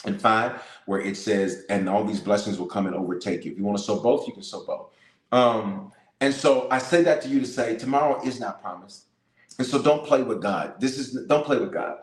[0.05, 3.53] and 5, where it says, and all these blessings will come and overtake you.
[3.53, 4.91] If you want to sow both, you can sow both.
[5.33, 9.07] Um, and so I say that to you to say, tomorrow is not promised.
[9.59, 10.81] And so don't play with God.
[10.81, 11.99] This is don't play with God.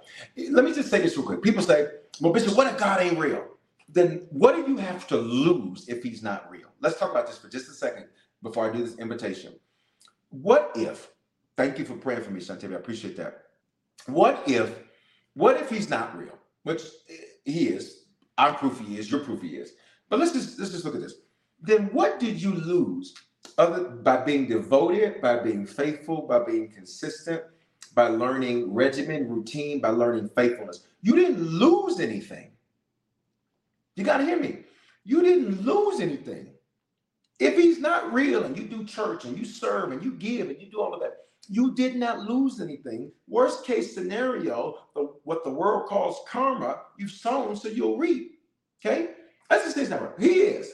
[0.49, 1.41] Let me just say this real quick.
[1.41, 1.87] People say,
[2.19, 3.45] well, Bishop, what if God ain't real?
[3.89, 6.69] Then what do you have to lose if he's not real?
[6.81, 8.07] Let's talk about this for just a second
[8.41, 9.53] before I do this invitation.
[10.31, 11.09] What if
[11.57, 12.71] Thank you for praying for me, Shantae.
[12.73, 13.43] I appreciate that.
[14.07, 14.75] What if,
[15.33, 16.37] what if he's not real?
[16.63, 17.15] Which eh,
[17.45, 18.05] he is.
[18.37, 19.11] I'm proof he is.
[19.11, 19.73] You're proof he is.
[20.09, 21.15] But let's just let's just look at this.
[21.61, 23.13] Then what did you lose
[23.57, 27.43] other by being devoted, by being faithful, by being consistent,
[27.93, 30.85] by learning regimen, routine, by learning faithfulness.
[31.01, 32.51] You didn't lose anything.
[33.95, 34.59] You got to hear me.
[35.05, 36.49] You didn't lose anything.
[37.39, 40.59] If he's not real and you do church and you serve and you give and
[40.59, 41.17] you do all of that,
[41.47, 43.11] you did not lose anything.
[43.27, 48.39] Worst case scenario, the, what the world calls karma, you've sown so you'll reap.
[48.83, 49.09] Okay?
[49.49, 50.13] That's just his number.
[50.19, 50.71] He is.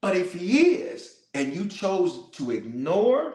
[0.00, 3.34] But if he is, and you chose to ignore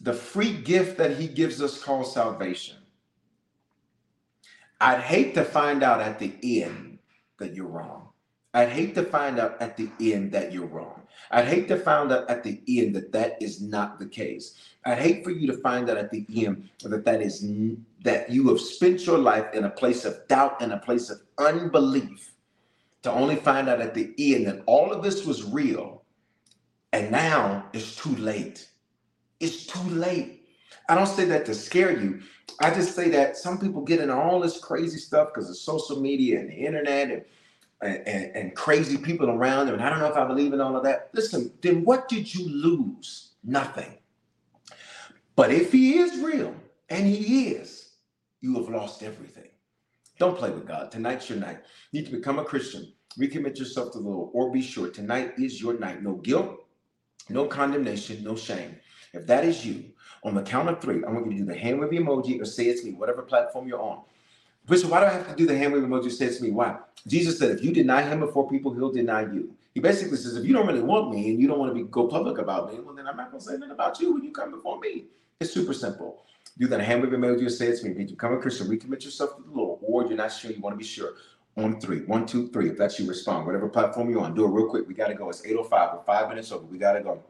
[0.00, 2.76] the free gift that he gives us called salvation,
[4.80, 6.98] I'd hate to find out at the end
[7.38, 8.08] that you're wrong.
[8.54, 10.99] I'd hate to find out at the end that you're wrong.
[11.30, 14.56] I'd hate to find out at the end that that is not the case.
[14.84, 17.46] I'd hate for you to find out at the end that that is
[18.02, 21.20] that you have spent your life in a place of doubt and a place of
[21.38, 22.32] unbelief
[23.02, 26.02] to only find out at the end that all of this was real
[26.92, 28.68] and now it's too late.
[29.38, 30.48] It's too late.
[30.88, 32.20] I don't say that to scare you.
[32.60, 36.00] I just say that some people get into all this crazy stuff because of social
[36.00, 37.24] media and the internet and
[37.82, 39.76] and, and, crazy people around them.
[39.76, 41.08] And I don't know if I believe in all of that.
[41.14, 43.30] Listen, then what did you lose?
[43.42, 43.96] Nothing.
[45.34, 46.54] But if he is real,
[46.90, 47.92] and he is,
[48.40, 49.48] you have lost everything.
[50.18, 50.90] Don't play with God.
[50.90, 51.60] Tonight's your night.
[51.92, 52.92] You need to become a Christian.
[53.18, 56.02] Recommit yourself to the Lord, or be sure tonight is your night.
[56.02, 56.64] No guilt,
[57.28, 58.76] no condemnation, no shame.
[59.14, 59.84] If that is you,
[60.22, 62.44] on the count of three, I want you to do the hand wave emoji or
[62.44, 64.02] say it's me, whatever platform you're on.
[64.70, 66.12] Bishop, why do I have to do the hand wave emoji?
[66.12, 66.52] Say to me.
[66.52, 66.78] Why?
[67.04, 69.52] Jesus said, if you deny him before people, he'll deny you.
[69.74, 71.88] He basically says, if you don't really want me and you don't want to be
[71.90, 74.22] go public about me, well, then I'm not going to say anything about you when
[74.22, 75.06] you come before me.
[75.40, 76.22] It's super simple.
[76.56, 77.94] Do that hand wave emoji or say it's me.
[77.94, 78.68] Did you become a Christian?
[78.68, 81.14] Recommit yourself to the Lord, or you're not sure, you want to be sure.
[81.56, 82.70] On three, one, two, three.
[82.70, 83.46] If that's you, respond.
[83.46, 84.86] Whatever platform you're on, do it real quick.
[84.86, 85.30] We got to go.
[85.30, 85.96] It's 8.05.
[85.96, 86.64] We're five minutes over.
[86.66, 87.20] We got to go.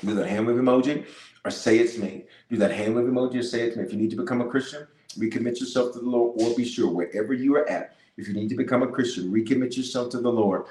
[0.00, 1.06] Do that hand wave emoji
[1.44, 2.24] or say it's me.
[2.50, 3.84] Do that hand wave emoji or say it to me.
[3.84, 6.90] If you need to become a Christian, recommit yourself to the Lord or be sure
[6.90, 7.96] wherever you are at.
[8.16, 10.66] If you need to become a Christian, recommit yourself to the Lord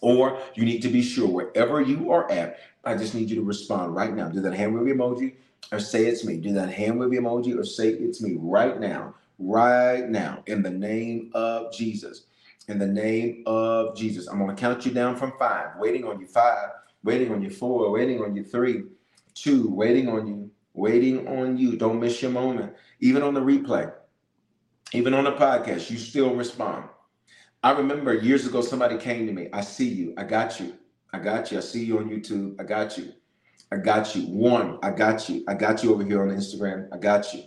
[0.00, 2.58] or you need to be sure wherever you are at.
[2.84, 4.28] I just need you to respond right now.
[4.28, 5.34] Do that hand wave emoji
[5.72, 6.38] or say it's me.
[6.38, 9.14] Do that hand wave emoji or say it's me right now.
[9.38, 12.24] Right now, in the name of Jesus.
[12.68, 14.28] In the name of Jesus.
[14.28, 16.26] I'm going to count you down from five, waiting on you.
[16.26, 16.70] Five,
[17.04, 17.50] waiting on you.
[17.50, 18.44] Four, waiting on you.
[18.44, 18.84] Three,
[19.34, 20.50] two, waiting on you.
[20.74, 21.76] Waiting on you.
[21.76, 22.74] Don't miss your moment.
[23.00, 23.92] Even on the replay,
[24.92, 26.84] even on the podcast, you still respond.
[27.62, 29.48] I remember years ago, somebody came to me.
[29.52, 30.14] I see you.
[30.16, 30.74] I got you.
[31.12, 31.58] I got you.
[31.58, 32.60] I see you on YouTube.
[32.60, 33.12] I got you.
[33.72, 34.22] I got you.
[34.28, 35.44] One, I got you.
[35.48, 36.88] I got you over here on Instagram.
[36.92, 37.44] I got you.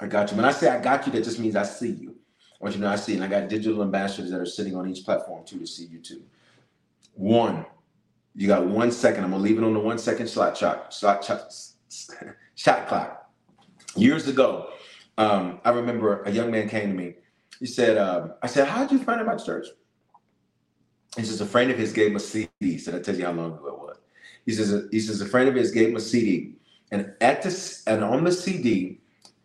[0.00, 0.36] I got you.
[0.36, 2.16] When I say I got you, that just means I see you.
[2.60, 3.14] I want you to know I see.
[3.14, 5.98] And I got digital ambassadors that are sitting on each platform too to see you
[5.98, 6.22] too.
[7.14, 7.66] One,
[8.34, 9.24] you got one second.
[9.24, 11.52] I'm gonna leave it on the one second shot shot shot shot,
[12.54, 13.30] shot clock.
[13.96, 14.70] Years ago,
[15.18, 17.14] um, I remember a young man came to me.
[17.58, 19.66] He said, um, "I said, how did you find out about church?"
[21.16, 22.48] He says a friend of his gave him a CD.
[22.60, 23.96] He said, "I tell you how long ago it was."
[24.46, 26.54] He says, "He says a friend of his gave him a CD,
[26.92, 29.00] and at this and on the CD,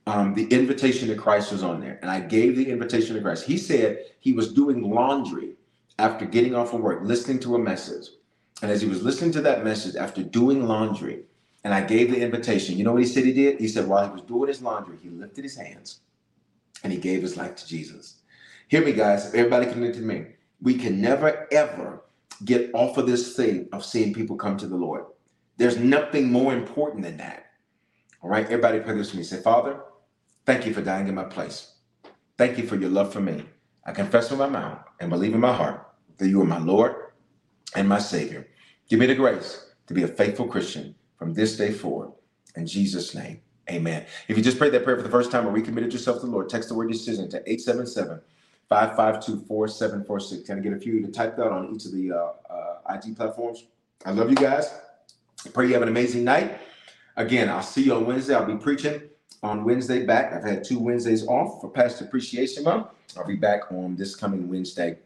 [0.05, 3.45] um, the invitation to Christ was on there, and I gave the invitation to Christ.
[3.45, 5.55] He said he was doing laundry
[5.97, 8.09] after getting off of work, listening to a message,
[8.61, 11.23] and as he was listening to that message after doing laundry,
[11.63, 12.77] and I gave the invitation.
[12.77, 13.59] You know what he said he did?
[13.59, 16.01] He said while he was doing his laundry, he lifted his hands
[16.83, 18.21] and he gave his life to Jesus.
[18.67, 19.33] Hear me, guys.
[19.33, 20.25] Everybody connected to me.
[20.61, 22.03] We can never, ever
[22.43, 25.05] get off of this thing of seeing people come to the Lord.
[25.57, 27.45] There's nothing more important than that.
[28.21, 29.23] All right, everybody pray this with me.
[29.23, 29.81] Say, Father,
[30.45, 31.75] thank you for dying in my place.
[32.37, 33.45] Thank you for your love for me.
[33.85, 35.87] I confess with my mouth and believe in my heart
[36.17, 36.95] that you are my Lord
[37.75, 38.47] and my Savior.
[38.89, 42.11] Give me the grace to be a faithful Christian from this day forward.
[42.57, 43.39] In Jesus' name,
[43.71, 44.05] amen.
[44.27, 46.31] If you just prayed that prayer for the first time or recommitted yourself to the
[46.33, 48.19] Lord, text the word decision to 877
[48.67, 50.45] 552 4746.
[50.45, 53.15] Can I get a few to type that on each of the uh, uh, IG
[53.15, 53.63] platforms?
[54.05, 54.69] I love you guys.
[55.53, 56.59] Pray you have an amazing night.
[57.15, 58.35] Again, I'll see you on Wednesday.
[58.35, 59.03] I'll be preaching
[59.43, 60.33] on Wednesday back.
[60.33, 62.87] I've had two Wednesdays off for Pastor Appreciation Month.
[63.15, 64.97] I'll be back on this coming Wednesday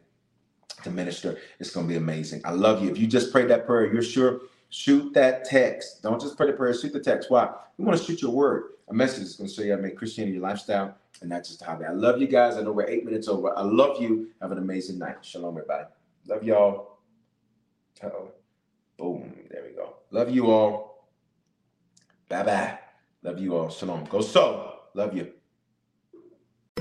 [0.82, 1.38] to minister.
[1.60, 2.41] It's going to be amazing.
[2.44, 2.90] I love you.
[2.90, 6.03] If you just prayed that prayer, you're sure Shoot that text.
[6.03, 7.31] Don't just pray the prayer, shoot the text.
[7.31, 7.49] Why?
[7.77, 8.64] We want to shoot your word.
[8.89, 11.44] A message is going to show you how to make Christianity your lifestyle and not
[11.44, 11.85] just a hobby.
[11.85, 12.57] I love you guys.
[12.57, 13.57] I know we're eight minutes over.
[13.57, 14.30] I love you.
[14.41, 15.18] Have an amazing night.
[15.23, 15.85] Shalom, everybody.
[16.27, 16.99] Love y'all.
[18.03, 18.31] Uh-oh.
[18.98, 19.34] Boom.
[19.49, 19.95] There we go.
[20.11, 21.10] Love you all.
[22.30, 22.80] Bye bye.
[23.23, 23.69] Love you all.
[23.69, 24.06] Shalom.
[24.06, 24.80] Go so.
[24.94, 25.31] Love you.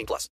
[0.00, 0.28] 18 plus.